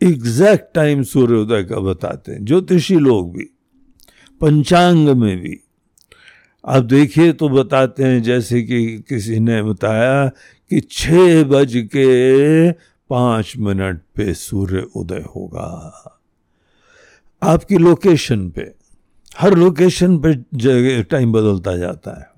एग्जैक्ट 0.00 0.74
टाइम 0.74 1.02
सूर्योदय 1.04 1.62
का 1.64 1.80
बताते 1.82 2.32
हैं, 2.32 2.44
ज्योतिषी 2.44 2.98
लोग 2.98 3.32
भी, 3.32 3.44
पंचांग 4.40 5.08
में 5.08 5.36
भी। 5.38 5.58
आप 6.64 6.84
देखिए 6.84 7.32
तो 7.32 7.48
बताते 7.48 8.04
हैं, 8.04 8.22
जैसे 8.22 8.62
कि 8.62 8.86
किसी 9.08 9.40
ने 9.40 9.62
बताया 9.62 10.26
कि 10.70 10.80
छह 10.82 11.42
बज 11.44 11.72
के 11.94 12.70
पाँच 13.10 13.54
मिनट 13.58 14.00
पे 14.14 14.34
सूर्य 14.34 14.86
उदय 14.96 15.24
होगा। 15.36 15.66
आपकी 17.42 17.78
लोकेशन 17.78 18.48
पे, 18.50 18.72
हर 19.38 19.54
लोकेशन 19.54 20.18
पे 20.18 21.02
टाइम 21.02 21.32
बदलता 21.32 21.76
जाता 21.76 22.18
है। 22.20 22.28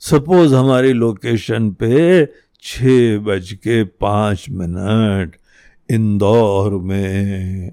सपोज़ 0.00 0.54
हमारी 0.54 0.92
लोकेशन 0.92 1.70
पे 1.70 2.26
छ 2.62 2.82
बज 3.22 3.52
के 3.52 3.82
पाँच 3.84 4.46
मिनट 4.50 5.36
इंदौर 5.90 6.74
में, 6.74 7.72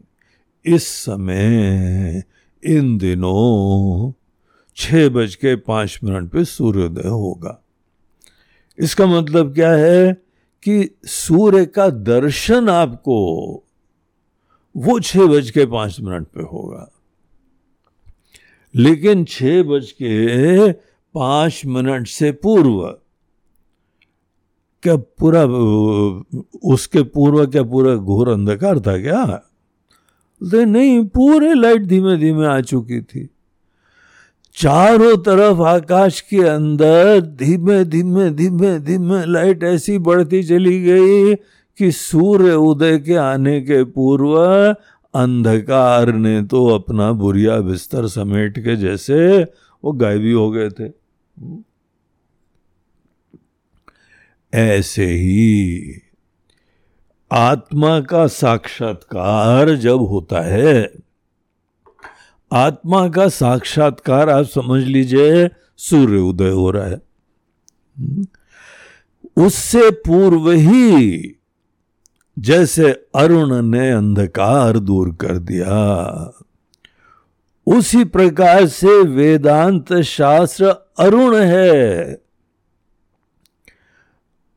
इस 0.65 0.87
समय, 0.87 2.23
इन 2.63 2.97
दिनों 2.97 4.11
छ 4.77 5.09
बज 5.09 5.35
के 5.35 5.55
पाँच 5.55 5.99
मिनट 6.03 6.31
पे 6.31 6.45
सूर्योदय 6.45 7.07
होगा। 7.09 7.59
इसका 8.79 9.05
मतलब 9.05 9.53
क्या 9.53 9.71
है? 9.71 10.24
कि 10.65 10.95
सूर्य 11.05 11.65
का 11.65 11.89
दर्शन 11.89 12.69
आपको 12.69 13.15
वो 14.75 14.99
छह 14.99 15.25
बज 15.25 15.49
के 15.51 15.65
पाँच 15.65 15.99
मिनट 16.01 16.27
पे 16.27 16.43
होगा। 16.43 16.91
लेकिन 18.75 19.25
छह 19.25 19.61
बज 19.63 19.91
के 19.91 20.71
पाँच 21.15 21.61
मिनट 21.65 22.07
से 22.07 22.31
पूर्व, 22.31 22.81
क्या 24.83 24.95
पूरा, 24.95 25.43
उसके 26.69 27.03
पूर्व 27.03 27.45
क्या 27.47 27.63
पूरा 27.63 27.95
घोर 27.95 28.29
अंधकार 28.29 28.79
था 28.79 28.97
क्या? 29.01 29.41
नहीं, 30.41 31.05
पूरे 31.05 31.53
लाइट 31.53 31.81
धीमे 31.81 32.17
धीमे 32.17 32.45
आ 32.47 32.59
चुकी 32.61 33.01
थी। 33.01 33.29
चारों 34.57 35.17
तरफ़ 35.17 35.61
आकाश 35.61 36.21
के 36.21 36.37
अंदर 36.47 37.21
धीमे 37.21 37.83
धीमे 37.85 38.29
धीमे 38.29 38.79
धीमे 38.79 39.25
लाइट 39.25 39.63
ऐसी 39.63 39.97
बढ़ती 39.97 40.43
चली 40.43 40.81
गई 40.81 41.35
कि 41.77 41.91
सूर्य 41.91 42.53
उदय 42.53 42.97
के 42.99 43.15
आने 43.15 43.61
के 43.61 43.83
पूर्व 43.83 44.35
अंधकार 45.13 46.13
ने 46.13 46.41
तो 46.43 46.67
अपना 46.67 47.11
बुरिया 47.11 47.59
बिस्तर 47.59 48.07
समेट 48.07 48.59
के 48.59 48.75
जैसे 48.75 49.43
वो 49.83 49.91
गायबी 49.91 50.31
हो 50.31 50.51
गए 50.51 50.69
थे। 50.69 50.89
ऐसे 54.53 55.05
ही 55.05 56.01
आत्मा 57.31 57.99
का 57.99 58.27
साक्षात्कार 58.27 59.75
जब 59.75 59.99
होता 59.99 60.41
है 60.41 61.04
आत्मा 62.55 63.07
का 63.09 63.27
साक्षात्कार 63.27 64.29
आप 64.29 64.45
समझ 64.45 64.83
लीजिए, 64.83 65.49
सूर्य 65.77 66.17
उदय 66.17 66.49
हो 66.49 66.69
रहा 66.71 66.87
है। 66.87 67.01
उससे 69.37 69.89
पूर्व 69.91 70.51
ही 70.51 71.35
जैसे 72.39 72.91
अरुण 73.15 73.61
ने 73.61 73.91
अंधकार 73.91 74.79
दूर 74.79 75.11
कर 75.15 75.37
दिया, 75.37 75.73
उसी 77.67 78.03
प्रकार 78.03 78.65
से 78.65 79.01
वेदांत 79.01 79.93
शास्त्र 79.93 80.65
अरुण 80.99 81.35
है। 81.35 82.03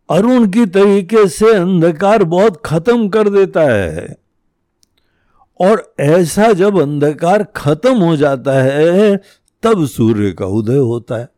अरुण 0.09 0.49
की 0.49 0.67
तरीके 0.67 1.27
से 1.29 1.55
अंधकार 1.55 2.25
बहुत 2.25 2.63
खत्म 2.65 3.09
कर 3.09 3.29
देता 3.29 3.63
है। 3.63 4.28
और 5.61 5.95
ऐसा 6.01 6.53
जब 6.53 6.81
अंधकार 6.81 7.43
खत्म 7.57 7.97
हो 7.97 8.17
जाता 8.17 8.53
है 8.63 9.17
तब 9.63 9.85
सूर्य 9.87 10.33
का 10.33 10.47
उदय 10.47 10.77
होता 10.77 11.17
है। 11.17 11.29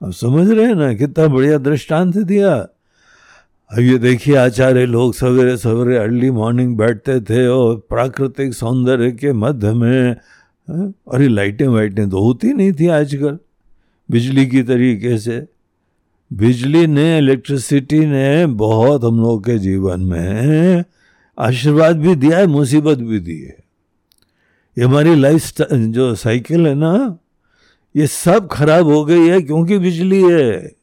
अब 0.00 0.12
समझ 0.12 0.48
रहे 0.50 0.66
हैं 0.66 0.74
ना 0.74 0.92
कितना 0.94 1.26
बढ़िया 1.26 1.58
दृष्टांत 1.58 2.16
दिया। 2.16 2.54
अब 2.54 3.78
ये 3.78 3.98
देखिए 3.98 4.34
आचार्य 4.36 4.86
लोग 4.86 5.14
सवेरे 5.14 5.56
सवेरे 5.56 5.96
अर्ली 5.96 6.30
मॉर्निंग 6.30 6.76
बैठते 6.76 7.20
थे 7.20 7.46
और 7.46 7.76
प्राकृतिक 7.88 8.54
सौंदर्य 8.54 9.10
के 9.12 9.32
मध्य 9.32 9.72
में 9.72 10.16
हाँ, 10.68 10.92
अरे 11.12 11.28
लाइटें 11.28 11.66
वाइटें 11.66 12.08
तो 12.10 12.20
होती 12.20 12.52
नहीं 12.52 12.72
थी 12.72 12.86
आजकल 12.88 13.38
बिजली 14.08 14.46
की 14.46 14.62
तरीके 14.62 15.18
से। 15.18 15.46
बिजली 16.30 16.86
ने 16.86 17.18
इलेक्ट्रिसिटी 17.18 17.98
ने 18.06 18.46
बहुत 18.46 19.04
हम 19.04 19.20
लोग 19.20 19.44
के 19.44 19.58
जीवन 19.58 20.00
में 20.00 20.84
आशीर्वाद 21.38 21.96
भी 21.96 22.14
दिया 22.14 22.38
है, 22.38 22.46
मुसीबत 22.46 22.98
भी 22.98 23.18
दी 23.20 23.40
है। 23.40 23.56
ये 24.76 24.84
हमारी 24.84 25.14
लाइफ 25.14 25.62
जो 25.72 26.14
साइकिल 26.14 26.66
है 26.66 26.74
ना, 26.74 27.18
ये 27.94 28.06
सब 28.06 28.48
खराब 28.52 28.86
हो 28.86 29.04
गई 29.04 29.28
है, 29.28 29.40
क्योंकि 29.42 29.78
बिजली 29.78 30.22
है। 30.22 30.74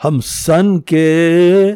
हम 0.00 0.20
सन 0.20 0.78
के 0.92 1.74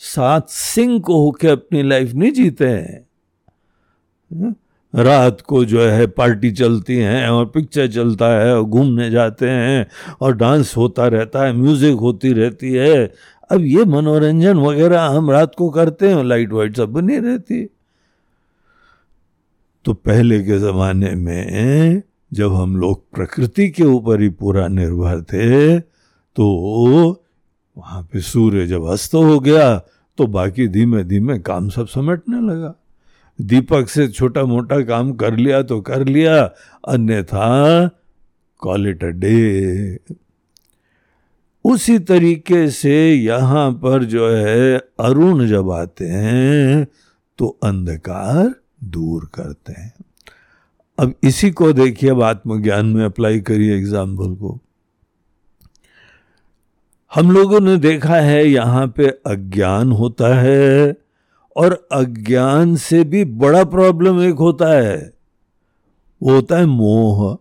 साथ 0.00 0.40
सिंक 0.48 1.06
होके 1.06 1.48
अपनी 1.48 1.82
लाइफ 1.82 2.12
नहीं 2.14 2.32
जीते 2.32 2.68
हैं। 2.68 3.06
रात 4.94 5.40
को 5.40 5.64
जो 5.64 5.80
है 5.82 6.06
पार्टी 6.06 6.50
चलती 6.50 6.96
हैं 6.96 7.28
और 7.28 7.46
पिक्चर 7.46 7.86
चलता 7.88 8.28
है 8.40 8.54
और 8.56 8.62
घूमने 8.62 9.10
जाते 9.10 9.48
हैं 9.48 9.86
और 10.20 10.36
डांस 10.36 10.76
होता 10.76 11.06
रहता 11.06 11.44
है 11.46 11.52
म्यूज़िक 11.52 11.94
होती 11.94 12.32
रहती 12.32 12.72
है। 12.72 13.12
अब 13.50 13.64
ये 13.64 13.84
मनोरंजन 13.84 14.58
वगैरह 14.58 15.02
हम 15.02 15.30
रात 15.30 15.54
को 15.54 15.68
करते 15.70 16.08
हैं 16.08 16.24
लाइट 16.24 16.52
वाइट 16.52 16.76
सब 16.76 16.92
बनी 16.92 17.18
रहती 17.18 17.64
तो 19.84 19.94
पहले 19.94 20.38
के 20.44 20.58
ज़माने 20.58 21.14
में 21.14 22.02
जब 22.32 22.54
हम 22.54 22.76
लोग 22.76 23.02
प्रकृति 23.10 23.68
के 23.68 23.82
ऊपर 23.82 24.20
ही 24.20 24.28
पूरा 24.28 24.68
निर्भर 24.68 25.22
थे 25.22 25.78
तो 26.36 26.46
वहाँ 27.78 28.02
पे 28.02 28.20
सूर्य 28.20 28.66
जब 28.66 28.84
अस्त 28.84 29.14
हो 29.14 29.38
गया 29.40 29.78
तो 30.18 30.26
बाकी 30.26 30.68
धीमे 30.68 31.04
धीमे 31.04 31.38
काम 31.38 31.68
सब 31.68 31.86
समेटने 31.86 32.40
लगा। 32.40 32.74
दीपक 33.40 33.88
से 33.88 34.08
छोटा 34.08 34.44
मोटा 34.44 34.80
काम 34.84 35.12
कर 35.12 35.36
लिया 35.36 35.62
तो 35.62 35.80
कर 35.80 36.04
लिया, 36.04 36.42
अन्यथा 36.88 37.90
कॉल 38.58 38.88
इट 38.88 39.04
अ 39.04 39.06
डे 39.06 39.94
उसी 41.70 41.98
तरीके 41.98 42.70
से 42.70 43.14
यहाँ 43.14 43.72
पर 43.72 44.04
जो 44.04 44.28
है, 44.30 44.78
अरुण 45.00 45.46
जब 45.46 45.70
आते 45.70 46.04
हैं 46.04 46.86
तो 47.38 47.58
अंधकार 47.64 48.54
दूर 48.84 49.30
करते 49.34 49.72
हैं। 49.72 49.92
अब 50.98 51.14
इसी 51.24 51.50
को 51.50 51.72
देखिए, 51.72 52.10
अब 52.10 52.22
आत्मज्ञान 52.22 52.86
में 52.86 53.04
अप्लाई 53.04 53.40
करिए 53.40 53.76
एग्ज़ाम्पल 53.76 54.34
को। 54.34 54.58
हम 57.14 57.30
लोगों 57.30 57.60
ने 57.60 57.76
देखा 57.76 58.16
है, 58.16 58.46
यहाँ 58.46 58.86
पे 58.96 59.08
अज्ञान 59.26 59.92
होता 59.92 60.34
है, 60.34 60.96
और 61.56 61.88
अज्ञान 61.92 62.76
से 62.76 63.04
भी 63.04 63.24
बड़ा 63.24 63.64
प्रॉब्लम 63.64 64.22
एक 64.22 64.34
होता 64.34 64.68
है। 64.68 65.12
वो 66.22 66.34
होता 66.34 66.58
है 66.58 66.66
मोह। 66.66 67.38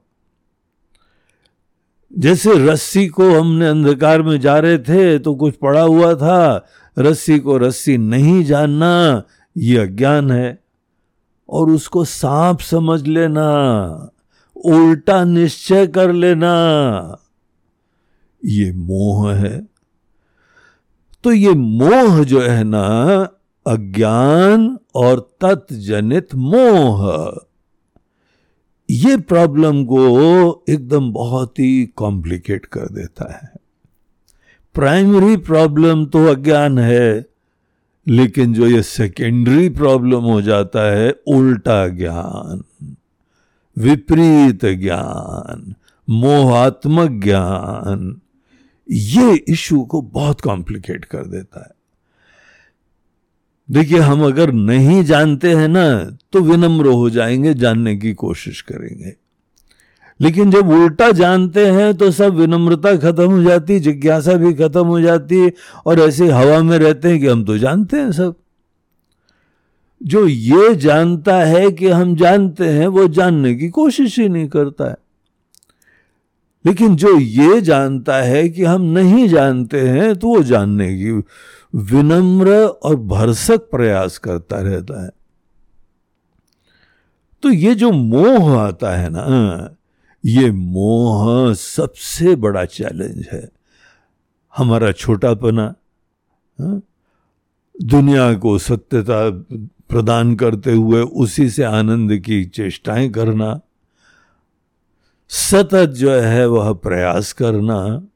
जैसे 2.12 2.54
रस्सी 2.68 3.08
को 3.08 3.30
हमने 3.40 3.68
अंधकार 3.68 4.22
में 4.22 4.40
जा 4.40 4.58
रहे 4.60 4.78
थे 4.78 5.20
तो 5.20 5.36
कुछ 5.36 5.56
पड़ा 5.56 5.82
हुआ 5.82 6.14
था, 6.14 6.66
रस्सी 7.00 7.40
को 7.40 7.58
रस्सी 7.58 7.98
नहीं 7.98 8.44
जानना, 8.44 9.24
ये 9.58 9.78
अज्ञान 9.78 10.32
है। 10.32 10.64
और 11.50 11.70
उसको 11.70 12.04
सांप 12.06 12.60
समझ 12.60 13.08
लेना, 13.08 13.48
उल्टा 14.56 15.24
निश्चय 15.24 15.88
कर 15.88 16.14
लेना, 16.14 16.54
ये 18.46 18.72
मोह 18.72 19.32
है। 19.34 19.68
तो 21.24 21.32
ये 21.32 21.54
मोह 21.54 22.24
जो 22.24 22.42
है 22.42 22.64
ना, 22.64 22.88
अज्ञान 23.66 24.78
और 24.96 25.20
तत्जनित 25.42 26.36
मोह। 26.36 27.08
ये 28.90 29.18
प्रॉब्लम 29.18 29.86
को 29.86 30.64
एकदम 30.70 31.12
बहुत 31.12 31.60
ही 31.60 31.86
कॉम्प्लिकेट 31.86 32.66
कर 32.66 32.86
देता 32.86 33.34
है। 33.34 33.52
प्राइमरी 34.76 35.38
प्रॉब्लम 35.38 36.06
तो 36.06 36.26
अज्ञान 36.26 36.80
है, 36.80 37.26
लेकिन 38.08 38.54
जो 38.54 38.68
ये 38.68 38.82
सेकेंडरी 38.84 39.70
प्रॉब्लम 39.70 40.20
हो 40.20 40.42
जाता 40.42 40.92
है, 40.92 41.16
उल्टा 41.28 41.88
ज्ञान, 41.88 42.64
विपरीत 43.78 44.66
ज्ञान, 44.66 45.76
मोहात्मक 46.10 47.24
ज्ञान, 47.24 48.22
ये 48.92 49.34
इशू 49.34 49.82
को 49.82 50.02
बहुत 50.02 50.42
कॉम्प्लिकेट 50.42 51.06
कर 51.06 51.26
देता 51.26 51.60
है। 51.60 51.79
देखिए, 53.72 54.00
हम 54.00 54.26
अगर 54.26 54.52
नहीं 54.52 55.04
जानते 55.04 55.54
हैं 55.54 55.68
ना 55.68 56.18
तो 56.32 56.40
विनम्र 56.40 56.88
हो 56.88 57.10
जाएँगे, 57.10 57.54
जानने 57.54 57.96
की 57.96 58.14
कोशिश 58.14 58.62
करेंगे। 58.62 59.14
लेकिन 60.22 60.52
जब 60.52 60.70
उल्टा 60.70 61.12
जानते 61.12 61.66
हैं 61.66 61.98
तो 61.98 62.12
सब 62.12 62.34
विनम्रता 62.34 62.96
खत्म 62.96 63.32
हो 63.32 63.44
जाती, 63.44 63.80
जिज्ञासा 63.80 64.34
भी 64.34 64.54
खत्म 64.54 64.86
हो 64.86 65.02
जाती, 65.02 65.52
और 65.86 66.00
ऐसे 66.00 66.32
हवा 66.32 66.64
में 66.64 66.78
रहते 66.80 67.10
हैं 67.10 67.20
कि 67.20 67.28
हम 67.28 67.46
तो 67.46 67.58
जानते 67.58 67.98
हैं 67.98 68.12
सब। 68.12 68.36
जो 70.04 70.28
ये 70.28 70.76
जानता 70.76 71.36
है 71.36 71.72
कि 71.72 71.88
हम 71.88 72.16
जानते 72.16 72.66
हैं, 72.66 72.88
वो 72.88 73.08
जानने 73.08 73.56
की 73.56 73.70
कोशिश 73.70 74.20
ही 74.20 74.30
नहीं 74.30 74.48
करता 74.48 74.90
है। 74.90 74.96
लेकिन 76.66 76.96
जो 76.96 77.20
ये 77.20 77.62
जानता 77.62 78.16
है 78.16 78.50
कि 78.50 78.64
हम 78.64 78.82
नहीं 78.82 79.30
जानते 79.30 79.80
हैं 79.80 80.16
तो 80.16 80.28
वो 80.28 80.44
जानने 80.44 80.96
की 80.96 81.22
विनम्र 81.76 82.52
और 82.66 82.96
भरसक 82.96 83.58
प्रयास 83.58 84.18
करता 84.18 84.60
रहता 84.60 85.04
है 85.04 85.10
तो 87.44 87.50
ये 87.50 87.76
जो 87.76 87.92
मोह 87.92 88.60
आता 88.60 88.98
है 88.98 89.10
ना, 89.10 89.76
ये 90.26 90.52
मोह 90.52 91.54
सबसे 91.54 92.36
बड़ा 92.36 92.66
चैलेंज 92.66 93.28
है 93.32 93.50
हमारा 94.58 94.92
छोटापना 94.92 95.76
हाँ? 96.60 96.82
दुनिया 97.84 98.34
को 98.34 98.58
सत्यता 98.58 99.30
प्रदान 99.90 100.36
करते 100.36 100.72
हुए 100.72 101.02
उसी 101.02 101.50
से 101.50 101.64
आनंद 101.64 102.18
की 102.18 102.46
चेष्टाएँ 102.46 103.10
करना, 103.10 103.62
सतत 105.30 105.90
जो 105.90 106.12
है 106.12 106.48
वह 106.48 106.74
प्रयास 106.74 107.34
करना 107.34 108.08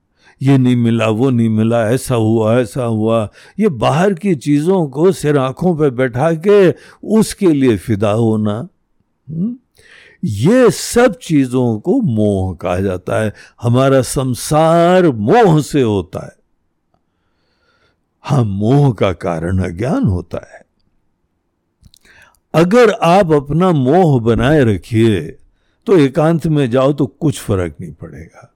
ये 0.44 0.58
नहीं 0.58 0.76
मिला, 0.76 1.08
वो 1.08 1.30
नहीं 1.30 1.50
मिला, 1.50 1.90
ऐसा 1.90 2.16
हुआ 2.16 2.60
ऐसा 2.60 2.84
हुआ। 2.84 3.30
ये 3.60 3.70
बाहर 3.70 4.14
की 4.14 4.36
चीज़ों 4.36 4.88
को 4.88 5.12
सिर 5.12 5.38
आँखों 5.38 5.76
पर 5.78 5.90
बैठा 5.90 6.34
के 6.34 6.72
उसके 7.04 7.48
लिए 7.48 7.78
फिदा 7.78 8.12
होना 8.12 8.68
हम्म? 9.30 9.58
ये 10.26 10.70
सब 10.72 11.16
चीज़ों 11.22 11.80
को 11.80 12.02
मोह 12.02 12.56
कहा 12.56 12.80
जाता 12.80 13.24
है। 13.24 13.34
हमारा 13.62 14.02
संसार 14.02 15.08
मोह 15.08 15.62
से 15.62 15.82
होता 15.82 16.26
है। 16.26 16.36
हाँ 18.22 18.44
मोह 18.44 18.94
का 18.94 19.14
कारण 19.14 19.58
अज्ञान 19.58 20.04
होता 20.04 20.38
है। 20.54 20.62
अगर 22.54 22.92
आप 22.92 23.32
अपना 23.32 23.72
मोह 23.72 24.22
बनाए 24.22 24.64
रखिए 24.64 25.22
तो 25.86 25.98
एकांत 25.98 26.48
में 26.48 26.70
जाओ 26.72 26.94
तो 26.94 27.06
कुछ 27.06 27.40
फ़र्क 27.40 27.76
नहीं 27.82 27.94
पड़ेगा। 27.94 28.53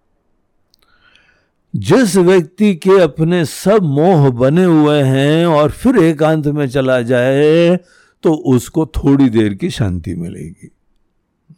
जिस 1.78 2.16
व्यक्ति 2.16 2.76
के 2.76 3.00
अपने 3.02 3.46
सब 3.46 3.84
मोह 3.84 4.30
बने 4.30 4.64
हुए 4.64 5.02
हैं 5.02 5.46
और 5.46 5.72
फिर 5.72 5.98
एकांत 5.98 6.48
में 6.48 6.68
चला 6.70 7.02
जाए 7.02 7.76
तो 8.24 8.34
उसको 8.34 8.86
थोड़ी 8.86 9.30
देर 9.30 9.54
की 9.54 9.70
शांति 9.70 10.16
मिलेगी। 10.16 10.72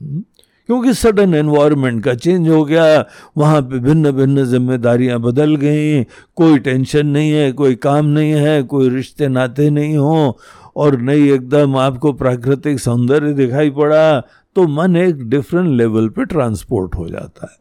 हम्म? 0.01 0.23
क्योंकि 0.67 0.93
सडन 0.93 1.33
एनवायरनमेंट 1.33 2.03
का 2.03 2.13
चेंज 2.13 2.49
हो 2.49 2.65
गया, 2.65 3.05
वहाँ 3.37 3.61
पे 3.61 3.79
भिन्न 3.79 4.11
भिन्न 4.11 4.45
जिम्मेदारियाँ 4.45 5.19
बदल 5.19 5.55
गई, 5.55 6.03
कोई 6.35 6.59
टेंशन 6.59 7.07
नहीं 7.07 7.31
है, 7.31 7.51
कोई 7.51 7.75
काम 7.75 8.05
नहीं 8.05 8.31
है, 8.31 8.63
कोई 8.63 8.89
रिश्ते 8.89 9.27
नाते 9.27 9.69
नहीं 9.69 9.97
हो, 9.97 10.39
और 10.75 10.97
नहीं 11.01 11.29
एकदम 11.31 11.75
आपको 11.77 12.13
प्राकृतिक 12.13 12.79
सौंदर्य 12.79 13.33
दिखाई 13.33 13.69
पड़ा 13.69 14.19
तो 14.55 14.67
मन 14.67 14.95
एक 14.95 15.29
डिफरेंट 15.29 15.69
लेवल 15.69 16.09
पे 16.09 16.25
ट्रांसपोर्ट 16.25 16.95
हो 16.95 17.09
जाता 17.09 17.47
है। 17.51 17.59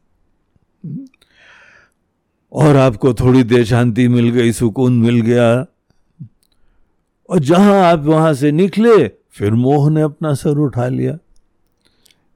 और 2.52 2.76
आपको 2.76 3.14
थोड़ी 3.14 3.42
देर 3.42 3.64
शांति 3.64 4.08
मिल 4.08 4.30
गई, 4.30 4.52
सुकून 4.52 4.92
मिल 4.92 5.20
गया। 5.20 5.66
और 7.30 7.38
जहाँ 7.38 7.92
आप 7.92 8.04
वहाँ 8.04 8.34
से 8.34 8.52
निकले, 8.52 9.08
फिर 9.08 9.50
मोह 9.52 9.90
ने 9.90 10.02
अपना 10.02 10.34
सर 10.34 10.58
उठा 10.58 10.88
लिया। 10.88 11.18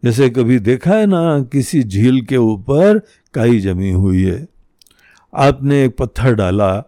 जैसे 0.04 0.30
कभी 0.30 0.58
देखा 0.58 0.94
है 0.94 1.06
ना, 1.06 1.40
किसी 1.40 1.82
झील 1.82 2.20
के 2.20 2.36
ऊपर 2.36 2.98
काई 3.34 3.60
जमी 3.60 3.90
हुई 3.90 4.22
है। 4.22 4.48
आपने 5.34 5.84
एक 5.84 5.96
पत्थर 5.96 6.34
डाला। 6.34 6.84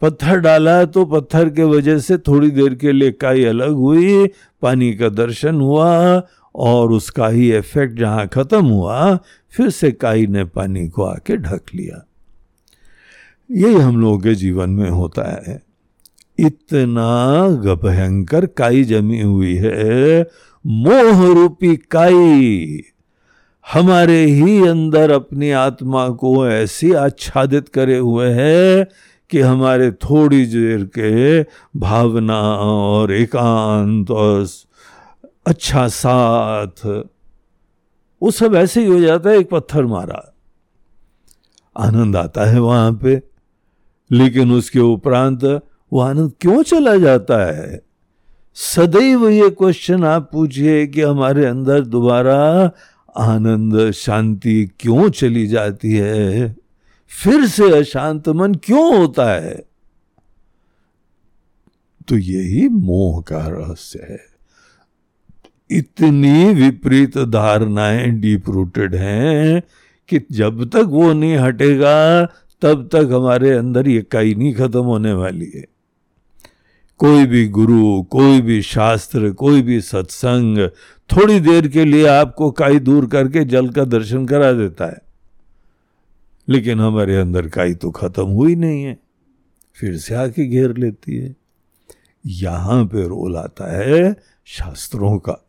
पत्थर 0.00 0.38
डाला 0.38 0.84
तो 0.84 1.04
पत्थर 1.04 1.48
के 1.48 1.62
वजह 1.62 1.98
से 1.98 2.18
थोड़ी 2.18 2.50
देर 2.50 2.74
के 2.74 2.92
लिए 2.92 3.10
काई 3.10 3.44
अलग 3.44 3.72
हुई, 3.72 4.26
पानी 4.62 4.94
का 4.94 5.08
दर्शन 5.08 5.54
हुआ 5.54 6.22
और 6.54 6.92
उसका 6.92 7.28
ही 7.28 7.56
इफ़ेक्ट 7.56 7.98
जहाँ 7.98 8.26
खत्म 8.26 8.66
हुआ, 8.66 9.18
फिर 9.50 9.70
से 9.70 9.92
काई 9.92 10.26
ने 10.26 10.44
पानी 10.44 10.88
को 10.88 11.02
आके 11.02 11.36
ढक 11.36 11.62
लिया। 11.74 12.07
यही 13.50 13.74
हम 13.74 14.00
लोगों 14.00 14.18
के 14.18 14.34
जीवन 14.34 14.70
में 14.70 14.90
होता 14.90 15.22
है। 15.30 15.62
इतना 16.38 17.48
भयंकर 17.74 18.46
काई 18.46 18.84
जमी 18.84 19.20
हुई 19.20 19.54
है, 19.56 20.26
मोह 20.66 21.32
रूपी 21.34 21.76
काई। 21.76 22.80
हमारे 23.72 24.24
ही 24.24 24.66
अंदर 24.66 25.10
अपनी 25.10 25.50
आत्मा 25.50 26.08
को 26.08 26.48
ऐसी 26.48 26.92
आच्छादित 26.92 27.68
करे 27.68 27.98
हुए 27.98 28.28
है 28.28 28.88
कि 29.30 29.40
हमारे 29.40 29.90
थोड़ी 29.90 30.46
देर 30.46 30.84
के 30.84 31.42
भावना 31.78 32.40
और 32.58 33.12
एकांत 33.12 34.10
और 34.10 34.46
अच्छा 35.46 35.88
साथ, 35.88 36.86
वो 38.22 38.30
सब 38.30 38.54
ऐसे 38.54 38.80
ही 38.80 38.86
हो 38.86 39.00
जाता 39.00 39.30
है, 39.30 39.38
एक 39.38 39.50
पत्थर 39.50 39.84
मारा। 39.86 40.34
आनंद 41.76 42.16
आता 42.16 42.44
है 42.44 42.60
वहाँ 42.60 42.92
पे। 42.92 43.27
लेकिन 44.12 44.52
उसके 44.52 44.78
उपरांत 44.78 45.44
वो 45.92 46.00
आनंद 46.00 46.32
क्यों 46.40 46.62
चला 46.62 46.96
जाता 46.96 47.56
है? 47.56 47.82
सदैव 48.54 49.28
ये 49.28 49.50
क्वेश्चन 49.50 50.04
आप 50.04 50.30
पूछिए 50.32 50.86
कि 50.86 51.02
हमारे 51.02 51.46
अंदर 51.46 51.84
दोबारा 51.84 52.70
आनंद, 53.16 53.90
शांति 53.90 54.70
क्यों 54.80 55.10
चली 55.10 55.46
जाती 55.46 55.94
है? 55.94 56.56
फिर 57.08 57.46
से 57.46 57.78
अशांत 57.78 58.28
मन 58.28 58.54
क्यों 58.54 58.98
होता 58.98 59.32
है? 59.32 59.64
तो 62.08 62.16
यही 62.16 62.68
मोह 62.68 63.22
का 63.22 63.46
रहस्य 63.48 64.06
है। 64.10 64.20
इतनी 65.70 66.54
विपरीत 66.54 67.18
धारणाएँ 67.18 68.10
डीप 68.10 68.50
रूटेड 68.50 68.94
हैं 68.94 69.62
कि 70.08 70.20
जब 70.32 70.70
तक 70.70 70.84
वो 70.86 71.12
नहीं 71.12 71.36
हटेगा 71.36 72.24
तब 72.62 72.88
तक 72.92 73.08
हमारे 73.12 73.50
अंदर 73.50 73.88
ये 73.88 74.06
नहीं 74.14 74.54
खत्म 74.54 74.80
होने 74.80 75.12
वाली 75.12 75.50
है। 75.54 75.64
कोई 77.00 77.26
भी 77.26 77.48
गुरु, 77.48 78.02
कोई 78.02 78.40
भी 78.40 78.62
शास्त्र, 78.62 79.30
कोई 79.32 79.62
भी 79.62 79.80
सत्संग 79.80 80.68
थोड़ी 81.10 81.40
देर 81.40 81.68
के 81.68 81.84
लिए 81.84 82.06
आपको 82.06 82.50
काई 82.50 82.78
दूर 82.78 83.06
करके 83.06 83.44
जल 83.44 83.68
का 83.68 83.84
दर्शन 83.84 84.26
करा 84.26 84.52
देता 84.52 84.86
है। 84.86 85.00
लेकिन 86.48 86.80
हमारे 86.80 87.16
अंदर 87.16 87.48
काई 87.48 87.74
तो 87.74 87.90
खत्म 87.90 88.24
हुई 88.24 88.54
नहीं 88.54 88.82
है, 88.82 88.98
फिर 89.76 89.96
से 89.96 90.14
आके 90.14 90.46
घेर 90.46 90.76
लेती 90.76 91.16
है। 91.16 91.34
यहाँ 92.26 92.84
पे 92.84 93.06
रोल 93.08 93.36
आता 93.36 93.72
है 93.78 94.16
शास्त्रों 94.46 95.18
का। 95.18 95.44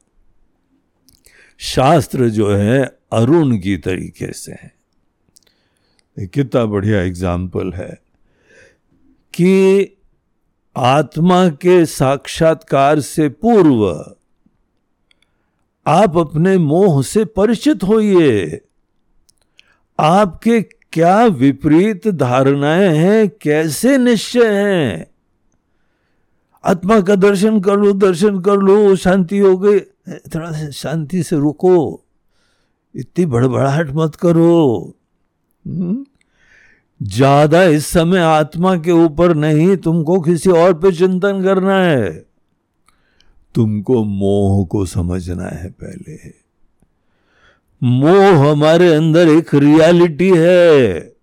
शास्त्र 1.59 2.29
जो 2.29 2.49
है 2.49 2.83
अरुण 3.13 3.57
की 3.59 3.77
तरीके 3.77 4.33
से 4.33 4.51
है। 4.51 4.78
कितना 6.17 6.65
बढ़िया 6.65 7.01
एग्ज़ाम्पल 7.01 7.73
है 7.73 8.01
कि 9.33 9.97
आत्मा 10.77 11.49
के 11.49 11.85
साक्षात्कार 11.85 12.99
से 12.99 13.29
पूर्व 13.29 14.15
आप 15.87 16.17
अपने 16.17 16.57
मोह 16.57 17.03
से 17.03 17.25
परिचित 17.25 17.83
होइए। 17.83 18.61
आपके 19.99 20.61
क्या 20.61 21.25
विपरीत 21.25 22.07
धारणाएँ 22.07 22.97
हैं, 22.97 23.29
कैसे 23.29 23.97
निश्चय 23.97 24.47
हैं? 24.47 25.07
आत्मा 26.63 27.01
का 27.01 27.15
दर्शन 27.15 27.59
कर 27.59 27.77
लो, 27.77 27.93
दर्शन 27.93 28.41
कर 28.41 28.57
लो, 28.57 28.95
शांति 28.95 29.37
हो 29.37 29.57
गई। 29.57 29.79
थोड़ा 30.09 30.69
शांति 30.69 31.23
से 31.23 31.35
रुको। 31.35 32.03
इतनी 32.95 33.25
बड़बड़ाहट 33.25 33.89
मत 33.89 34.15
करो? 34.15 34.95
ज़्यादा 37.03 37.63
इस 37.63 37.87
समय 37.87 38.19
आत्मा 38.19 38.75
के 38.75 38.91
ऊपर 38.91 39.35
नहीं, 39.35 39.77
तुमको 39.77 40.19
किसी 40.19 40.49
और 40.49 40.73
पे 40.73 40.91
चिंतन 40.91 41.43
करना 41.43 41.81
है। 41.81 42.25
तुमको 43.55 44.03
मोह 44.03 44.65
को 44.65 44.85
समझना 44.85 45.43
है 45.43 45.69
पहले। 45.69 46.17
मोह 47.83 48.51
हमारे 48.51 48.93
अंदर 48.93 49.27
एक 49.27 49.55
रियलिटी 49.55 50.31
है। 50.35 51.18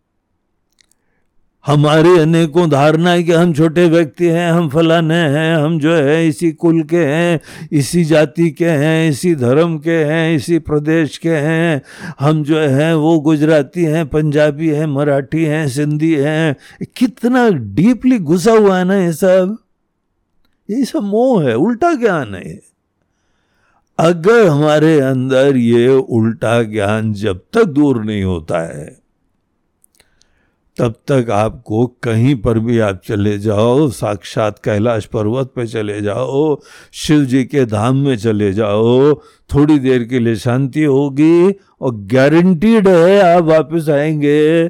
हमारे 1.67 2.19
अनेकों 2.19 2.71
धारणा 2.71 3.11
है 3.11 3.23
कि 3.23 3.33
हम 3.33 3.53
छोटे 3.53 3.89
व्यक्ति 3.89 4.27
हैं, 4.27 4.53
हम 4.53 4.69
फलाने 4.69 5.15
हैं, 5.15 5.57
हम 5.57 5.79
जो 5.79 5.95
है 5.95 6.29
इसी 6.29 6.53
कुल 6.53 6.83
के 6.83 7.05
हैं, 7.05 7.41
इसी 7.73 8.05
जाति 8.05 8.51
के 8.51 8.69
हैं, 8.69 9.11
इसी 9.11 9.35
धर्म 9.35 9.79
के 9.79 10.05
हैं, 10.05 10.37
इसी 10.37 10.59
प्रदेश 10.59 11.19
के 11.19 11.31
हैं। 11.31 11.83
हम 12.21 12.45
जो 12.45 12.59
हैं 12.59 12.95
वो 12.95 13.19
गुजराती 13.21 13.85
हैं, 13.85 14.07
पंजाबी 14.09 14.69
हैं, 14.69 14.87
मराठी 14.87 15.45
हैं, 15.45 15.69
सिंधी 15.69 16.15
हैं। 16.15 16.57
कितना 16.97 17.49
डीपली 17.49 18.19
घुसा 18.19 18.53
हुआ 18.53 18.79
है 18.79 18.85
ना 18.85 18.97
ये 18.97 19.13
सब? 19.13 19.57
ये 20.71 20.85
सब 20.85 21.03
मोह 21.03 21.45
है, 21.45 21.55
उल्टा 21.55 21.95
ज्ञान 21.95 22.35
है 22.35 22.61
अगर 23.99 24.47
हमारे 24.47 25.01
अंदर 25.01 25.57
ये 25.57 25.89
उल्टा 25.89 26.63
ज्ञान 26.63 27.13
जब 27.13 27.41
तक 27.53 27.65
दूर 27.65 28.05
नहीं 28.05 28.23
होता 28.23 28.61
है 28.61 29.06
तब 30.79 30.95
तक 31.11 31.31
आपको 31.31 31.87
कहीं 31.87 32.35
पर 32.37 32.59
भी 32.59 32.79
आप 32.79 33.01
चले 33.05 33.39
जाओ 33.39 33.89
साक्षात 33.89 34.59
कैलाश 34.65 35.05
पर्वत 35.05 35.53
पे 35.57 35.67
चले 35.67 36.01
जाओ 36.01 36.61
शिव 36.93 37.25
जी 37.25 37.45
के 37.45 37.65
धाम 37.65 37.97
में 37.97 38.17
चले 38.17 38.53
जाओ 38.53 39.15
थोड़ी 39.55 39.79
देर 39.79 40.05
के 40.05 40.19
लिए 40.19 40.37
शांति 40.37 40.85
होगी 40.85 41.51
और 41.81 41.97
गारंटीड 42.13 42.89
है 42.89 43.37
आप 43.37 43.45
वापस 43.45 43.89
आएँगे। 43.89 44.69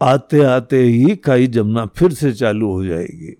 आते 0.00 0.44
आते 0.44 0.82
ही 0.82 1.16
कई 1.24 1.46
जमना 1.46 1.86
फिर 1.86 2.12
से 2.12 2.32
चालू 2.32 2.72
हो 2.72 2.84
जाएगी। 2.84 3.36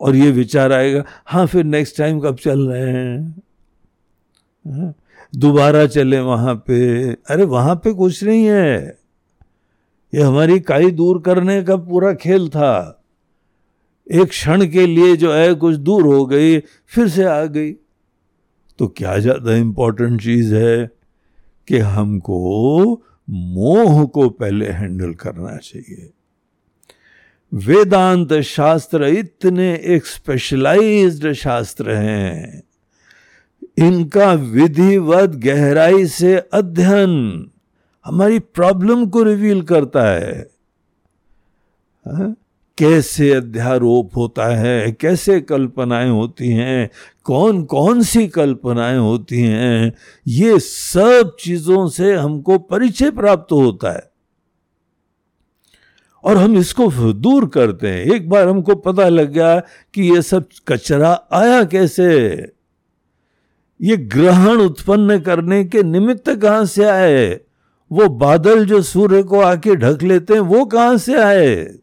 और 0.00 0.16
ये 0.16 0.30
विचार 0.30 0.72
आएगा 0.72 1.04
हाँ 1.26 1.46
फिर 1.46 1.64
नेक्स्ट 1.64 1.98
टाइम 1.98 2.20
कब 2.20 2.36
चल 2.36 2.68
रहे 2.68 2.80
हैं? 2.80 3.42
हाँ, 4.66 4.94
दोबारा 5.36 5.86
चले 5.86 6.20
वहाँ 6.20 6.54
पे। 6.54 7.12
अरे 7.12 7.44
वहाँ 7.44 7.76
पे 7.76 7.92
कुछ 7.92 8.24
नहीं 8.24 8.44
है। 8.44 9.01
ये 10.14 10.22
हमारी 10.22 10.60
काई 10.60 10.90
दूर 10.90 11.20
करने 11.20 11.62
का 11.62 11.76
पूरा 11.76 12.12
खेल 12.12 12.48
था। 12.48 13.04
एक 14.12 14.28
क्षण 14.28 14.66
के 14.66 14.86
लिए 14.86 15.16
जो 15.16 15.32
है, 15.32 15.54
कुछ 15.54 15.76
दूर 15.76 16.06
हो 16.06 16.26
गई, 16.26 16.58
फिर 16.60 17.08
से 17.08 17.24
आ 17.24 17.44
गई। 17.44 17.72
तो 18.78 18.86
क्या 18.86 19.18
ज़्यादा 19.18 19.54
इंपॉर्टेंट 19.54 20.22
चीज़ 20.22 20.54
है 20.54 20.90
कि 21.68 21.78
हमको 21.78 23.02
मोह 23.30 24.04
को 24.06 24.28
पहले 24.28 24.68
हैंडल 24.68 25.12
करना 25.14 25.56
चाहिए। 25.56 26.10
वेदांत 27.54 28.32
शास्त्र 28.32 29.04
इतने 29.04 29.74
एक 29.74 30.06
स्पेशलाइज्ड 30.06 31.32
शास्त्र 31.32 31.90
हैं। 31.90 32.62
इनका 33.78 34.32
विधिवत 34.32 35.30
गहराई 35.30 36.06
से 36.06 36.36
अध्ययन 36.52 37.51
हमारी 38.04 38.38
प्रॉब्लम 38.38 39.06
को 39.06 39.22
रिवील 39.22 39.62
करता 39.62 40.02
है। 40.02 40.50
हा? 42.08 42.34
कैसे 42.78 43.32
अध्यारोप 43.32 44.16
होता 44.16 44.46
है? 44.46 44.92
कैसे 44.92 45.40
कल्पनाएँ 45.40 46.10
होती 46.10 46.48
हैं? 46.48 46.90
कौन 47.24 47.64
कौन 47.64 48.02
सी 48.02 48.28
कल्पनाएँ 48.28 48.98
होती 48.98 49.40
हैं? 49.40 49.92
ये 50.26 50.58
सब 50.58 51.36
चीज़ों 51.40 51.88
से 51.88 52.14
हमको 52.14 52.58
परिचय 52.58 53.10
प्राप्त 53.10 53.52
होता 53.52 53.92
है। 53.92 54.12
और 56.24 56.36
हम 56.36 56.56
इसको 56.56 57.12
दूर 57.12 57.48
करते 57.48 57.88
हैं। 57.88 58.00
एक 58.00 58.28
बार 58.28 58.48
हमको 58.48 58.74
पता 58.74 59.08
लग 59.08 59.30
गया 59.32 59.60
कि 59.94 60.14
ये 60.14 60.22
सब 60.22 60.48
कचरा 60.68 61.24
आया 61.32 61.64
कैसे? 61.64 62.30
ये 63.82 63.96
ग्रहण 63.96 64.56
उत्पन्न 64.56 65.20
करने 65.20 65.64
के 65.64 65.82
निमित्त 65.82 66.30
कहाँ 66.30 66.64
से 66.64 66.84
आए? 66.84 67.40
वो 67.92 68.08
बादल 68.08 68.66
जो 68.66 68.82
सूर्य 68.82 69.22
को 69.22 69.40
आके 69.40 69.76
ढक 69.76 70.02
लेते 70.02 70.34
हैं 70.34 70.40
वो 70.40 70.64
कहाँ 70.64 70.98
से 70.98 71.14
आए? 71.20 71.78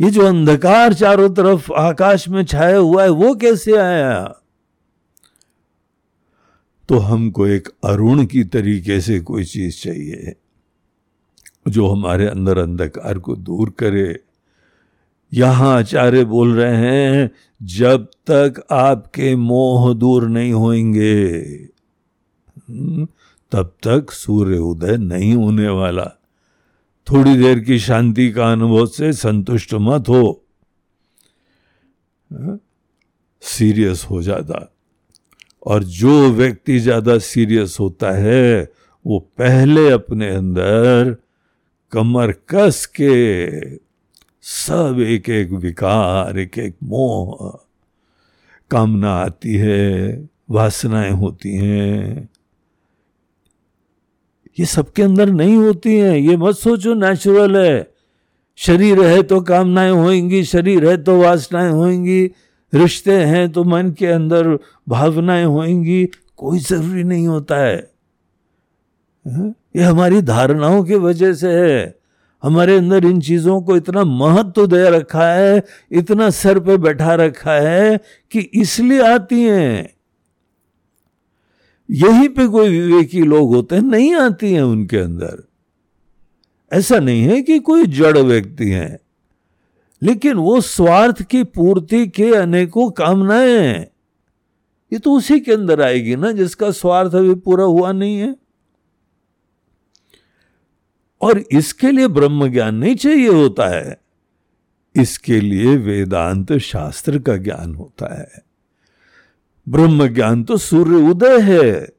ये 0.00 0.10
जो 0.10 0.26
अंधकार 0.26 0.94
चारों 0.94 1.28
तरफ़ 1.34 1.72
आकाश 1.72 2.28
में 2.28 2.44
छाया 2.44 2.76
हुआ 2.76 3.02
है 3.02 3.10
वो 3.10 3.34
कैसे 3.34 3.76
आया? 3.76 4.34
तो 6.88 6.98
हमको 6.98 7.46
एक 7.46 7.68
अरुण 7.84 8.24
की 8.26 8.44
तरीके 8.44 9.00
से 9.00 9.20
कोई 9.20 9.44
चीज़ 9.44 9.82
चाहिए 9.82 10.34
जो 11.68 11.86
हमारे 11.86 12.26
अंदर 12.26 12.58
अंधकार 12.58 13.18
को 13.18 13.36
दूर 13.36 13.70
करे। 13.70 14.20
यहाँ 15.32 15.76
आचार्य 15.78 16.24
बोल 16.24 16.54
रहे 16.56 16.76
हैं 16.76 17.30
जब 17.62 18.04
तक 18.30 18.62
आपके 18.70 19.36
मोह 19.36 19.94
दूर 19.94 20.28
नहीं 20.28 20.52
होंगे 20.52 21.14
हम्म, 22.70 23.08
तब 23.52 23.72
तक 23.82 24.10
सूर्य 24.12 24.58
उदय 24.58 24.96
नहीं 24.96 25.34
होने 25.34 25.68
वाला। 25.68 26.04
थोड़ी 27.06 27.36
देर 27.36 27.58
की 27.58 27.78
शांति 27.78 28.30
का 28.32 28.50
अनुभव 28.52 28.86
से 28.86 29.12
संतुष्ट 29.12 29.74
मत 29.74 30.08
हो। 30.08 30.44
सीरियस 33.42 34.02
हाँ, 34.02 34.10
हो 34.10 34.22
जाता। 34.22 34.72
और 35.66 35.84
जो 35.84 36.30
व्यक्ति 36.30 36.78
ज़्यादा 36.78 37.18
सीरियस 37.18 37.76
होता 37.80 38.10
है 38.12 38.70
वो 39.04 39.18
पहले 39.38 39.88
अपने 39.90 40.28
अंदर 40.28 41.16
कमर 41.92 42.32
कस 42.50 42.84
के 42.86 43.76
सब 44.42 45.00
एक 45.00 45.28
एक 45.28 45.50
विकार 45.52 46.38
एक 46.38 46.58
एक 46.58 46.76
मोह 46.84 47.58
कामना 48.70 49.12
आती 49.14 49.54
है 49.54 50.28
वासनाएँ 50.50 51.10
होती 51.10 51.54
हैं। 51.56 52.28
ये 54.58 54.66
सबके 54.66 55.02
अंदर 55.02 55.30
नहीं 55.30 55.56
होती 55.56 55.96
हैं। 55.96 56.16
ये 56.16 56.36
मत 56.36 56.54
सोचो 56.54 56.94
नेचुरल 56.94 57.56
है। 57.56 57.90
शरीर 58.56 59.02
है 59.02 59.22
तो 59.22 59.40
कामनाएँ 59.40 59.90
होंगी, 59.90 60.44
शरीर 60.44 60.88
है 60.88 60.96
तो 60.96 61.20
वासनाएँ 61.20 61.70
होंगी। 61.72 62.24
रिश्ते 62.74 63.12
हैं 63.12 63.52
तो 63.52 63.64
मन 63.64 63.90
के 63.98 64.06
अंदर 64.06 64.58
भावनाएँ 64.88 65.44
होंगी। 65.44 66.04
कोई 66.36 66.58
ज़रूरी 66.58 67.04
नहीं 67.04 67.26
होता 67.28 67.56
है। 67.56 67.90
ये 69.76 69.82
हमारी 69.82 70.22
धारणाओं 70.22 70.84
की 70.84 70.94
वजह 70.94 71.32
से 71.32 71.48
है। 71.48 71.98
हमारे 72.42 72.76
अंदर 72.76 73.04
इन 73.04 73.20
चीज़ों 73.20 73.60
को 73.62 73.76
इतना 73.76 74.04
महत्व 74.04 74.66
दे 74.66 74.90
रखा 74.90 75.28
है, 75.32 75.62
इतना 75.92 76.30
सर 76.30 76.58
पे 76.58 76.76
बैठा 76.76 77.14
रखा 77.14 77.52
है 77.52 77.98
कि 78.30 78.40
इसलिए 78.40 79.02
आती 79.02 79.42
हैं। 79.42 79.97
यहीं 81.88 82.28
पे 82.28 82.46
कोई 82.46 82.68
विवेकी 82.70 83.22
लोग 83.22 83.54
होते 83.54 83.74
हैं, 83.74 83.82
नहीं 83.82 84.14
आती 84.14 84.52
हैं 84.52 84.62
उनके 84.62 84.96
अंदर। 84.96 85.42
ऐसा 86.72 86.98
नहीं 86.98 87.22
है 87.22 87.42
कि 87.42 87.58
कोई 87.58 87.86
जड़ 87.86 88.18
व्यक्ति 88.18 88.70
हैं, 88.70 88.98
लेकिन 90.02 90.34
वो 90.34 90.60
स्वार्थ 90.60 91.22
की 91.22 91.42
पूर्ति 91.44 92.06
के 92.06 92.34
अनेकों 92.34 92.90
कामनाएँ 92.90 93.56
हैं। 93.58 93.90
ये 94.92 94.98
तो 94.98 95.12
उसी 95.12 95.38
के 95.40 95.52
अंदर 95.52 95.82
आएगी 95.82 96.16
ना, 96.16 96.32
जिसका 96.32 96.70
स्वार्थ 96.70 97.14
अभी 97.14 97.34
पूरा 97.34 97.64
हुआ 97.64 97.92
नहीं 97.92 98.18
है। 98.18 98.34
और 101.20 101.38
इसके 101.52 101.90
लिए 101.90 102.08
ब्रह्म 102.08 102.48
ज्ञान 102.48 102.74
नहीं 102.74 102.96
चाहिए 102.96 103.28
होता 103.28 103.68
है, 103.68 104.00
इसके 104.94 105.40
लिए 105.40 105.76
वेदांत 105.76 106.52
शास्त्र 106.52 107.18
का 107.18 107.36
ज्ञान 107.36 107.74
होता 107.74 108.14
है। 108.20 108.47
ब्रह्म 109.68 110.06
ज्ञान 110.08 110.44
तो 110.44 110.56
सूर्य 110.56 111.10
उदय 111.10 111.40
है। 111.40 111.92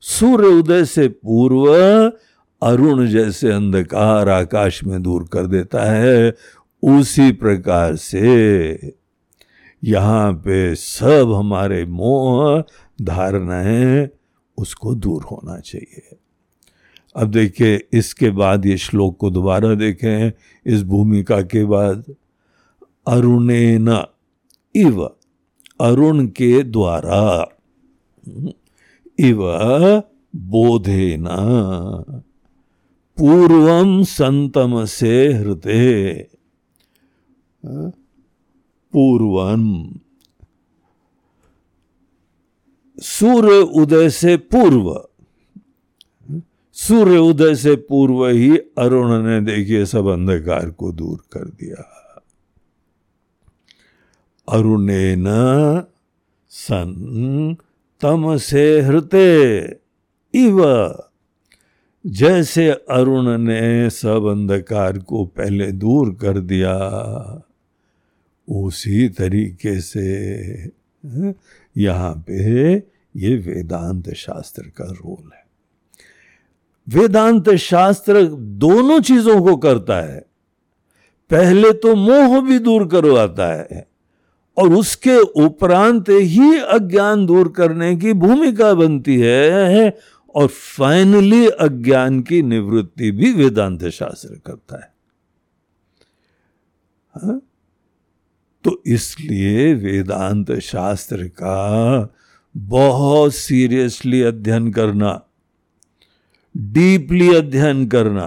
सूर्य 0.00 0.46
उदय 0.46 0.84
से 0.84 1.08
पूर्व 1.08 1.66
अरुण 2.62 3.06
जैसे 3.06 3.52
अंधकार 3.52 4.28
आकाश 4.28 4.84
में 4.84 5.02
दूर 5.02 5.28
कर 5.32 5.46
देता 5.46 5.82
है। 5.92 6.34
उसी 6.82 7.32
प्रकार 7.32 7.96
से 7.96 8.92
यहाँ 9.84 10.32
पे 10.32 10.74
सब 10.74 11.32
हमारे 11.36 11.84
मोह, 11.84 12.64
धारणाएँ 13.02 14.08
उसको 14.58 14.94
दूर 14.94 15.22
होना 15.22 15.58
चाहिए। 15.58 16.16
अब 17.16 17.30
देखिए, 17.30 17.88
इसके 17.92 18.30
बाद 18.30 18.66
ये 18.66 18.76
श्लोक 18.76 19.16
को 19.16 19.30
दोबारा 19.30 19.74
देखें। 19.74 20.32
इस 20.66 20.82
भूमिका 20.82 21.40
के 21.42 21.64
बाद 21.64 22.04
अरुणे 23.08 23.78
न 23.78 24.04
इव 24.76 25.10
अरुण 25.80 26.26
के 26.26 26.62
द्वारा। 26.62 27.48
इव 29.18 29.42
बोधेन। 30.36 31.26
पूर्वम 33.18 34.02
संतम 34.02 34.84
से 34.84 35.32
हृदय 35.32 36.26
पूर्वम 38.92 39.64
सूर्य 42.98 43.58
उदय 43.74 44.10
से 44.10 44.36
पूर्व। 44.36 45.08
सूर्य 46.72 47.18
उदय 47.18 47.54
से 47.54 47.74
पूर्व 47.76 48.26
ही 48.28 48.56
अरुण 48.56 49.22
ने 49.22 49.40
देखिए 49.40 49.84
सब 49.86 50.06
अंधकार 50.06 50.70
को 50.70 50.92
दूर 50.92 51.18
कर 51.32 51.44
दिया। 51.44 51.99
अरुणेन 54.50 55.24
सन 56.50 57.56
तम 58.00 58.36
से 58.36 58.80
हृते। 58.80 59.58
इव 60.34 60.60
जैसे 62.06 62.70
अरुण 62.70 63.38
ने 63.38 63.90
सब 63.90 64.26
अंधकार 64.26 64.98
को 64.98 65.24
पहले 65.24 65.72
दूर 65.72 66.14
कर 66.14 66.38
दिया, 66.40 66.76
उसी 68.48 69.08
तरीके 69.08 69.80
से, 69.80 70.70
यहाँ 71.76 72.24
पे 72.26 72.74
ये 73.16 73.36
वेदांत 73.36 74.14
शास्त्र 74.14 74.62
का 74.62 74.84
रोल 74.84 75.30
है। 75.34 75.44
वेदांत 76.88 77.50
शास्त्र 77.50 78.22
दोनों 78.58 79.00
चीज़ों 79.00 79.42
को 79.42 79.56
करता 79.56 80.00
है। 80.00 80.20
पहले 81.30 81.72
तो 81.72 81.94
मोह 81.94 82.40
भी 82.40 82.58
दूर 82.58 82.86
करवाता 82.88 83.52
है। 83.54 83.89
और 84.60 84.72
उसके 84.72 85.16
उपरांत 85.18 86.04
ही 86.08 86.58
अज्ञान 86.58 87.26
दूर 87.26 87.48
करने 87.48 87.96
की 87.96 88.12
भूमिका 88.12 88.74
बनती 88.74 89.20
है 89.20 89.98
और 90.34 90.46
फाइनली 90.46 91.48
अज्ञान 91.48 92.20
की 92.20 92.42
निवृत्ति 92.42 93.10
भी 93.10 93.32
वेदांत 93.32 93.88
शास्त्र 93.88 94.40
करता 94.46 94.76
है 94.76 94.92
हा? 97.16 97.40
तो 98.64 98.82
इसलिए 98.86 99.74
वेदांत 99.74 100.52
शास्त्र 100.52 101.24
का 101.24 102.14
बहुत 102.56 103.34
सीरियसली 103.34 104.22
अध्ययन 104.22 104.72
करना 104.72 105.22
डीपली 106.56 107.34
अध्ययन 107.34 107.86
करना, 107.86 108.26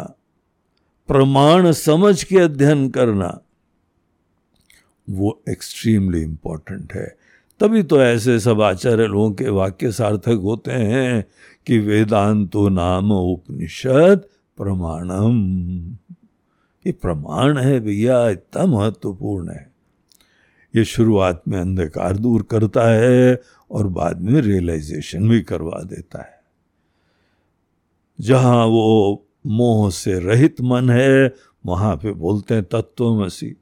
प्रमाण 1.08 1.72
समझ 1.72 2.24
के 2.24 2.39
अध्ययन 2.39 2.89
करना 2.89 3.41
वो 5.10 5.42
एक्सट्रीमली 5.50 6.22
इंपॉर्टेंट 6.22 6.94
है। 6.94 7.18
तभी 7.60 7.84
तो 7.84 8.02
ऐसे 8.02 8.39
सब 8.39 8.62
आचार्य 8.62 9.08
लोगों 9.08 9.32
के 9.32 9.50
वाक्य 9.50 9.92
सार्थक 9.92 10.39
होते 10.44 10.72
हैं 10.72 11.26
कि 11.66 11.80
वेदांतो 11.80 12.70
नाम 12.70 13.12
उपनिषद 13.12 14.26
प्रमाणम। 14.58 15.94
ये 16.86 16.92
प्रमाण 16.92 17.58
है 17.58 17.80
भैया, 17.80 18.30
इतना 18.30 18.66
महत्वपूर्ण 18.66 19.50
है। 19.50 19.74
ये 20.76 20.86
शुरुआत 20.86 21.44
में 21.48 21.60
अंधकार 21.60 22.18
दूर 22.18 22.42
करता 22.42 22.88
है 22.88 23.42
और 23.72 23.88
बाद 23.88 24.22
में 24.22 24.42
रियलाइजेशन 24.42 25.30
भी 25.30 25.42
करवा 25.42 25.84
देता 25.84 26.22
है। 26.22 26.44
जहाँ 28.22 28.66
वो 28.66 29.26
मोह 29.48 29.92
से 29.92 30.20
रहित 30.20 30.62
मन 30.62 30.89
है, 30.89 31.34
वहाँ 31.66 31.96
पे 31.96 32.12
बोलते 32.12 32.54
हैं 32.54 32.63
तत्व 32.63 32.82
तत्वमसी। 32.82 33.58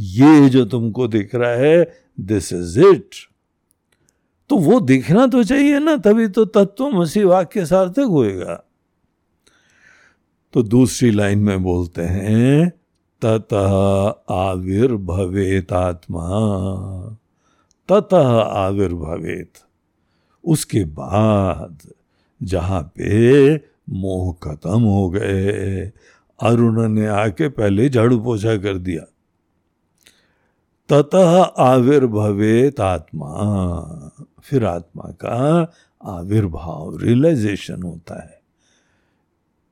ये 0.00 0.48
जो 0.48 0.64
तुमको 0.64 1.08
दिख 1.08 1.34
रहा 1.34 1.50
है 1.50 1.92
दिस 2.20 2.52
इज़ 2.52 2.80
इट 2.80 3.14
तो 4.50 4.56
वो 4.56 4.80
दिखना 4.80 5.26
तो 5.26 5.44
चाहिए 5.44 5.78
ना, 5.78 5.96
तभी 5.96 6.28
तो 6.28 6.44
तत्वमसी 6.44 7.24
वाक्य 7.24 7.66
सार्थक 7.66 8.06
होएगा। 8.10 8.54
तो 10.52 10.62
दूसरी 10.62 11.10
लाइन 11.10 11.38
में 11.38 11.62
बोलते 11.62 12.02
हैं, 12.02 12.70
ततः 13.22 13.74
आविर्भवेतात्मा 14.34 16.26
ततः 17.88 18.28
आविर्भवेत। 18.40 19.52
उसके 20.44 20.84
बाद 20.84 21.78
जहाँ 22.42 22.82
पे 22.96 23.54
मोह 23.90 24.32
खत्म 24.42 24.80
हो 24.80 25.08
गए, 25.10 25.92
अरुण 26.40 26.88
ने 26.88 27.06
आके 27.06 27.48
पहले 27.48 27.88
झाड़ू 27.88 28.18
पोछा 28.20 28.56
कर 28.56 28.78
दिया। 28.78 29.04
ततः 30.92 31.42
आविर्भवेत 31.42 32.80
आत्मा। 32.80 33.28
फिर 34.42 34.64
आत्मा 34.64 35.10
का 35.10 35.72
आविर्भाव 36.04 36.96
रियलाइजेशन 36.96 37.82
होता 37.82 38.22
है। 38.22 38.40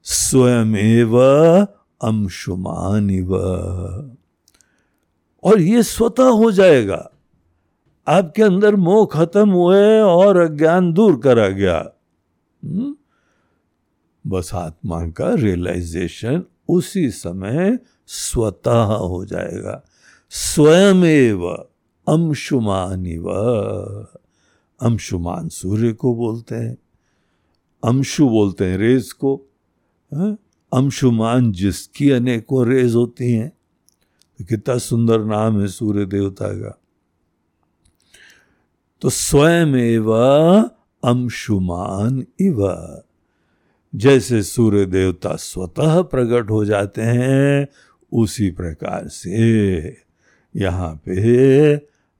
स्वयं 0.02 1.66
अंशुमान 2.04 3.10
और 5.44 5.60
ये 5.60 5.82
स्वतः 5.82 6.28
हो 6.28 6.50
जाएगा। 6.50 7.10
आपके 8.08 8.42
अंदर 8.42 8.76
मोह 8.76 9.06
खत्म 9.12 9.50
हुए 9.50 10.00
और 10.00 10.36
अज्ञान 10.36 10.92
दूर 10.92 11.20
करा 11.20 11.48
गया? 11.48 11.90
हम्म? 12.64 12.96
बस 14.26 14.50
आत्मा 14.54 15.08
का 15.08 15.34
रियलाइजेशन 15.34 16.44
उसी 16.68 17.10
समय 17.10 17.78
स्वतः 18.06 18.82
हो 18.82 19.24
जाएगा। 19.24 19.82
स्वयं 20.30 21.02
अंशुमान 22.08 23.06
अंशुमान 24.80 25.48
सूर्य 25.48 25.92
को 25.92 26.14
बोलते 26.14 26.54
हैं, 26.54 26.78
अंशु 27.84 28.28
बोलते 28.28 28.64
हैं 28.64 28.78
रेज 28.78 29.12
को 29.12 29.42
हाँ? 30.14 30.38
अंशुमान 30.72 31.52
जिसकी 31.52 32.10
अनेकों 32.10 32.66
रेज 32.66 32.94
होती 32.94 33.32
हैं। 33.32 33.52
तो 34.38 34.44
कितना 34.44 34.78
सुंदर 34.78 35.24
नाम 35.24 35.60
है 35.60 35.68
सूर्य 35.68 36.06
देवता 36.06 36.48
का। 36.48 36.78
तो 39.00 39.10
स्वयं 39.10 39.74
एव 39.74 40.12
अंशुमान 41.04 42.26
इव। 42.40 42.68
जैसे 43.94 44.42
सूर्य 44.42 44.86
देवता 44.86 45.36
स्वतः 45.36 46.02
प्रकट 46.02 46.50
हो 46.50 46.64
जाते 46.64 47.02
हैं, 47.02 47.68
उसी 48.12 48.50
प्रकार 48.50 49.08
से 49.08 50.07
यहाँ 50.56 50.94
पे 50.94 51.76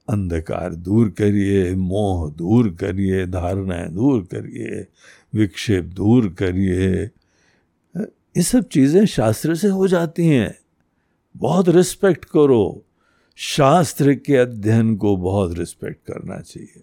अंधकार 0.09 0.75
दूर 0.75 1.09
करिए, 1.09 1.75
मोह 1.75 2.31
दूर 2.31 2.69
करिए, 2.69 3.27
धारणाएँ 3.27 3.88
दूर 3.88 4.23
करिए, 4.23 4.87
विक्षेप 5.35 5.85
दूर 5.85 6.29
करिए। 6.29 7.11
ये 8.37 8.43
सब 8.43 8.69
चीज़ें 8.69 9.07
शास्त्र 9.07 9.55
से 9.55 9.69
हो 9.69 9.88
जाती 9.88 10.27
हैं। 10.27 10.59
बहुत 11.37 11.69
रिस्पेक्ट 11.69 12.25
करो। 12.25 12.85
शास्त्र 13.37 14.14
के 14.14 14.37
अध्ययन 14.37 14.97
को 14.97 15.17
बहुत 15.17 15.59
रिस्पेक्ट 15.59 16.07
करना 16.07 16.41
चाहिए। 16.41 16.83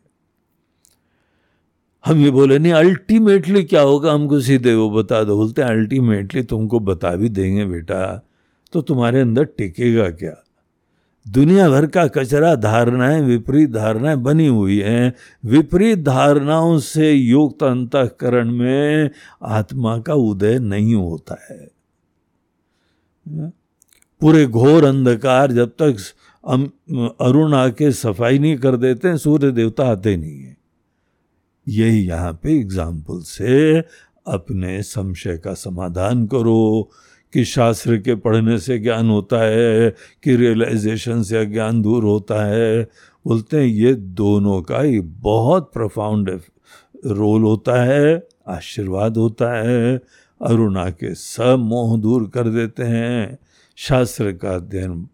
हम 2.06 2.18
ये 2.18 2.32
बोले, 2.32 2.60
नहीं 2.60 2.74
अल्टीमेटली 2.74 3.64
क्या 3.64 3.82
होगा? 3.82 4.14
हमको 4.14 4.40
सीधे 4.40 4.74
वो 4.74 4.90
बता 4.90 5.24
दो। 5.24 5.38
बोलते 5.38 5.62
हैं 5.62 5.70
अल्टीमेटली 5.70 6.44
तुमको 6.44 6.80
बता 6.80 7.16
भी 7.16 7.30
देंगे 7.30 7.66
बेटा। 7.66 8.28
तो 8.72 8.82
तुम्हारे 8.82 9.22
अंदर 9.22 9.44
टिकेगा 9.44 10.10
क्या? 10.10 10.45
दुनिया 11.26 11.70
भर 11.70 11.86
का 11.86 12.06
कचरा 12.08 12.54
धारणाएँ, 12.56 13.22
विपरीत 13.22 13.70
धारणाएँ 13.72 14.18
बनी 14.18 14.48
हुई 14.48 14.78
हैं। 14.80 15.14
विपरीत 15.44 16.00
धारणाओं 16.00 16.78
से 16.80 17.12
युक्त 17.12 17.64
अंतकरण 17.64 18.52
में 18.52 19.10
आत्मा 19.42 19.98
का 20.00 20.14
उदय 20.14 20.60
नहीं 20.60 20.94
होता 20.96 21.38
है। 21.50 21.68
पूरे 24.22 24.46
घोर 24.46 24.86
अंधकार 24.86 25.52
जब 25.52 25.70
तक 25.82 25.98
अरुण 27.22 27.54
आके 27.54 27.92
सफ़ाई 27.92 28.40
नहीं 28.40 28.58
कर 28.58 28.76
देते 28.78 29.08
हैं, 29.08 29.18
सूर्य 29.18 29.52
देवता 29.52 29.86
आते 29.86 30.16
नहीं 30.18 30.44
है। 30.44 30.56
यही 31.68 32.06
यहाँ 32.08 32.34
पे 32.44 32.58
एग्ज़ाम्पल 32.60 33.20
से 33.20 33.80
अपने 34.28 34.82
संशय 34.84 35.38
का 35.38 35.54
समाधान 35.54 36.26
करो। 36.28 36.90
कि 37.34 37.46
शास्त्र 37.46 37.98
के 37.98 38.16
पढ़ने 38.16 38.60
से 38.60 38.80
ज्ञान 38.80 39.10
होता 39.10 39.38
है, 39.42 39.96
कि 40.24 40.36
रियलाइजेशन 40.36 41.24
से 41.24 41.38
अज्ञान 41.38 41.82
दूर 41.82 42.04
होता 42.04 42.46
है। 42.46 42.84
बोलते 43.28 43.58
हैं, 43.58 43.66
ये 43.66 43.94
दोनों 43.94 44.62
का 44.62 44.82
ही 44.82 45.00
बहुत 45.00 45.72
प्रफाउंड 45.74 46.42
रोल 47.06 47.44
होता 47.44 47.84
है, 47.84 48.28
आशीर्वाद 48.48 49.18
होता 49.18 49.58
है, 49.64 50.02
अरुणा 50.42 50.90
के 50.90 51.16
सब 51.16 51.56
मोह 51.60 52.00
दूर 52.00 52.32
कर 52.34 52.50
देते 52.50 52.84
हैं। 52.84 53.40
शास्त्र 53.76 54.32
का 54.32 54.56
अध्ययन 54.56 55.08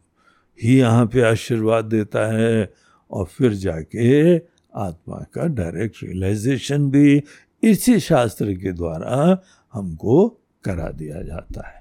ही 0.64 0.80
यहाँ 0.80 1.06
पे 1.06 1.22
आशीर्वाद 1.22 1.86
देता 1.86 2.34
है, 2.34 2.74
और 3.12 3.26
फिर 3.26 3.54
जाके 3.54 4.38
आत्मा 4.76 5.26
का 5.34 5.48
डायरेक्ट 5.48 5.96
रियलाइजेशन 6.04 6.92
भी 6.92 7.24
इसी 7.64 8.00
शास्त्र 8.00 8.54
के 8.54 8.72
द्वारा 8.72 9.42
हमको 9.74 10.28
करा 10.64 10.90
दिया 10.90 11.22
जाता 11.22 11.68
है। 11.68 11.81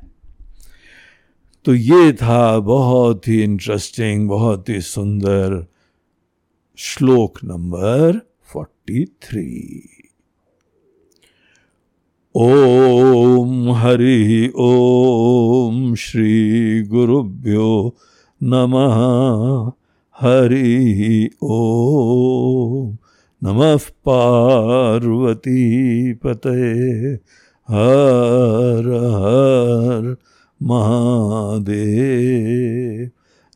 तो 1.65 1.75
ये 1.75 2.13
था 2.13 2.59
बहुत 2.59 3.29
ही 3.29 3.43
इंटरेस्टिंग 3.43 4.29
बहुत 4.29 4.69
ही 4.69 4.81
सुंदर 4.81 5.67
श्लोक 6.77 7.39
number 7.45 8.21
forty 8.43 9.05
three 9.05 9.83
Om 12.35 13.73
Hari 13.73 14.53
ओम 14.57 15.95
श्री 15.95 16.83
गुरुभ्यो 16.83 17.97
नमः। 18.43 18.97
हरि 20.21 21.31
ओ 21.43 22.93
नमः 23.45 23.77
पार्वती 23.77 25.63
पते 26.13 26.59
हर 27.71 28.89
हर 29.15 30.17
महादेव 30.63 33.11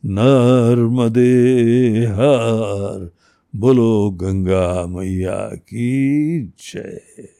नर्मदे 0.05 2.05
हर 2.05 3.11
बोलो 3.55 4.11
गंगा 4.11 4.87
मैया 4.87 5.55
की 5.55 6.41
जय। 6.41 7.34